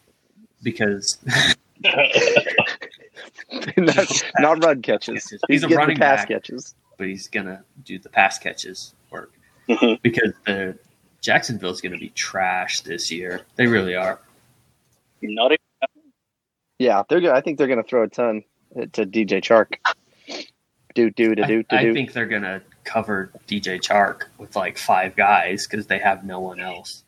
because 0.63 1.19
not, 3.77 4.23
not 4.39 4.65
run 4.65 4.83
catches. 4.83 5.25
Catches. 5.25 5.31
He's, 5.31 5.41
He's 5.49 5.63
a 5.63 5.67
getting 5.69 5.79
running 5.79 5.97
pass 5.99 6.21
back. 6.21 6.29
catches. 6.29 6.75
but 6.99 7.07
he's 7.09 7.29
going 7.29 7.47
to 7.47 7.61
do 7.85 7.99
the 7.99 8.09
pass 8.09 8.39
catches 8.39 8.95
work 9.11 9.33
Mhm. 9.69 10.01
because 10.03 10.33
the 10.47 10.79
Jacksonville's 11.21 11.81
going 11.81 11.93
to 11.93 11.99
be 11.99 12.11
trash 12.11 12.81
this 12.81 13.11
year. 13.11 13.43
They 13.57 13.67
really 13.67 13.95
are. 13.95 14.21
not 15.23 15.53
even, 15.53 15.59
Yeah, 16.79 17.03
they're. 17.09 17.21
go- 17.21 17.33
I 17.35 17.41
think 17.41 17.59
they're 17.59 17.67
going 17.67 17.83
to 17.83 17.89
throw 17.89 18.05
a 18.05 18.09
ton 18.09 18.45
to 18.75 19.05
DJ 19.07 19.41
Chark. 19.43 19.75
Do 20.95 21.11
do 21.11 21.35
to 21.35 21.45
I, 21.45 21.47
do 21.47 21.63
to 21.65 21.75
I 21.77 21.93
think 21.93 22.13
they're 22.13 22.27
going 22.27 22.43
to 22.43 22.63
cover 22.85 23.31
DJ 23.49 23.79
Chark 23.81 24.25
with 24.39 24.55
like 24.57 24.79
five 24.79 25.17
guys 25.17 25.67
because 25.67 25.87
they 25.89 25.99
have 25.99 26.25
no 26.25 26.41
one 26.41 26.61
else. 26.61 27.03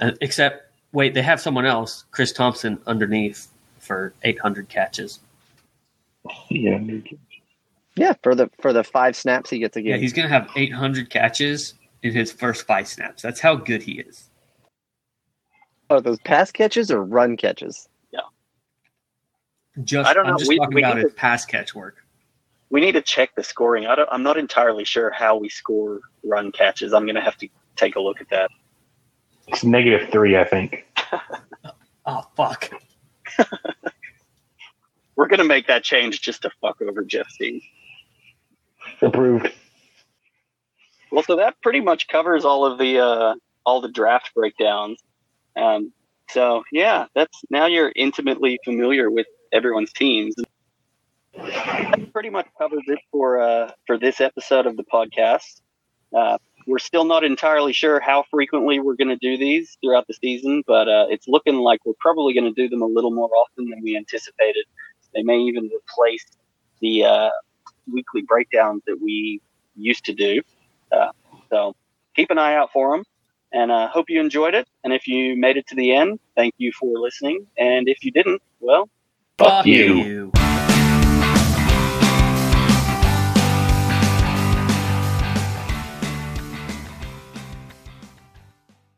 Uh, 0.00 0.12
except, 0.20 0.70
wait, 0.94 1.12
they 1.12 1.20
have 1.22 1.40
someone 1.40 1.66
else, 1.66 2.04
Chris 2.10 2.32
Thompson, 2.32 2.78
underneath 2.86 3.48
for 3.80 4.14
800 4.22 4.68
catches. 4.70 5.20
yeah. 6.48 6.78
Yeah, 7.96 8.14
for 8.24 8.34
the 8.34 8.50
for 8.60 8.72
the 8.72 8.82
five 8.82 9.14
snaps 9.14 9.50
he 9.50 9.58
gets 9.60 9.76
a 9.76 9.82
game. 9.82 9.90
Yeah, 9.92 9.96
he's 9.98 10.12
going 10.12 10.26
to 10.28 10.32
have 10.34 10.48
800 10.56 11.10
catches 11.10 11.74
in 12.02 12.12
his 12.12 12.32
first 12.32 12.66
five 12.66 12.88
snaps. 12.88 13.22
That's 13.22 13.38
how 13.40 13.54
good 13.54 13.82
he 13.82 14.00
is. 14.00 14.30
Are 15.90 16.00
those 16.00 16.18
pass 16.20 16.50
catches 16.50 16.90
or 16.90 17.04
run 17.04 17.36
catches? 17.36 17.88
Yeah. 18.10 18.20
Just, 19.84 20.08
I 20.08 20.14
don't 20.14 20.26
I'm 20.26 20.32
know. 20.32 20.38
just 20.38 20.48
We- 20.48 20.56
talking 20.58 20.74
we 20.74 20.82
about 20.82 20.96
need 20.96 21.02
his 21.04 21.12
to- 21.12 21.16
pass 21.18 21.44
catch 21.44 21.72
work. 21.74 21.98
we 22.70 22.80
need 22.80 22.92
to 22.92 23.02
check 23.02 23.34
the 23.36 23.44
scoring. 23.44 23.86
I 23.86 23.94
don't, 23.94 24.08
I'm 24.10 24.24
not 24.24 24.38
entirely 24.38 24.84
sure 24.84 25.10
how 25.12 25.36
we 25.36 25.48
score 25.48 26.00
run 26.24 26.50
catches. 26.50 26.92
I'm 26.92 27.04
going 27.04 27.14
to 27.14 27.20
have 27.20 27.36
to 27.38 27.48
take 27.76 27.94
a 27.94 28.00
look 28.00 28.20
at 28.20 28.28
that. 28.30 28.50
It's 29.48 29.64
negative 29.64 30.10
three, 30.10 30.36
I 30.36 30.44
think. 30.44 30.86
Oh, 32.06 32.22
fuck. 32.36 32.70
We're 35.16 35.26
going 35.26 35.38
to 35.38 35.44
make 35.44 35.68
that 35.68 35.84
change 35.84 36.20
just 36.20 36.42
to 36.42 36.50
fuck 36.60 36.82
over 36.82 37.02
Jeff 37.02 37.30
Steen. 37.30 37.62
Approved. 39.00 39.50
Well, 41.10 41.22
so 41.22 41.36
that 41.36 41.60
pretty 41.62 41.80
much 41.80 42.08
covers 42.08 42.44
all 42.44 42.66
of 42.66 42.78
the 42.78 42.98
uh, 42.98 43.34
all 43.64 43.80
the 43.80 43.90
draft 43.90 44.32
breakdowns. 44.34 45.00
Um, 45.56 45.92
so 46.28 46.64
yeah, 46.72 47.06
that's 47.14 47.40
now 47.50 47.66
you're 47.66 47.92
intimately 47.94 48.58
familiar 48.64 49.10
with 49.10 49.26
everyone's 49.52 49.92
teams. 49.92 50.34
That 51.36 52.12
pretty 52.12 52.30
much 52.30 52.48
covers 52.58 52.82
it 52.86 52.98
for 53.12 53.40
uh, 53.40 53.70
for 53.86 53.96
this 53.96 54.20
episode 54.20 54.66
of 54.66 54.76
the 54.76 54.84
podcast. 54.84 55.60
Uh, 56.14 56.38
we're 56.66 56.78
still 56.78 57.04
not 57.04 57.24
entirely 57.24 57.72
sure 57.72 58.00
how 58.00 58.24
frequently 58.30 58.80
we're 58.80 58.96
going 58.96 59.08
to 59.08 59.16
do 59.16 59.36
these 59.36 59.76
throughout 59.82 60.06
the 60.06 60.14
season, 60.14 60.62
but 60.66 60.88
uh, 60.88 61.06
it's 61.08 61.28
looking 61.28 61.56
like 61.56 61.80
we're 61.84 61.94
probably 62.00 62.34
going 62.34 62.52
to 62.52 62.52
do 62.52 62.68
them 62.68 62.82
a 62.82 62.86
little 62.86 63.10
more 63.10 63.30
often 63.30 63.68
than 63.68 63.80
we 63.82 63.96
anticipated. 63.96 64.64
They 65.14 65.22
may 65.22 65.38
even 65.38 65.70
replace 65.74 66.24
the 66.80 67.04
uh, 67.04 67.30
weekly 67.90 68.22
breakdowns 68.22 68.82
that 68.86 69.00
we 69.00 69.40
used 69.76 70.04
to 70.06 70.12
do. 70.14 70.42
Uh, 70.90 71.10
so 71.50 71.74
keep 72.14 72.30
an 72.30 72.38
eye 72.38 72.54
out 72.54 72.70
for 72.72 72.96
them. 72.96 73.04
And 73.52 73.70
uh, 73.70 73.88
hope 73.88 74.06
you 74.08 74.20
enjoyed 74.20 74.54
it. 74.54 74.66
And 74.82 74.92
if 74.92 75.06
you 75.06 75.36
made 75.36 75.56
it 75.56 75.66
to 75.68 75.76
the 75.76 75.94
end, 75.94 76.18
thank 76.34 76.54
you 76.58 76.72
for 76.72 76.98
listening. 76.98 77.46
And 77.56 77.88
if 77.88 78.04
you 78.04 78.10
didn't, 78.10 78.42
well, 78.58 78.88
Fuck 79.38 79.66
you. 79.66 79.94
you. 79.94 80.43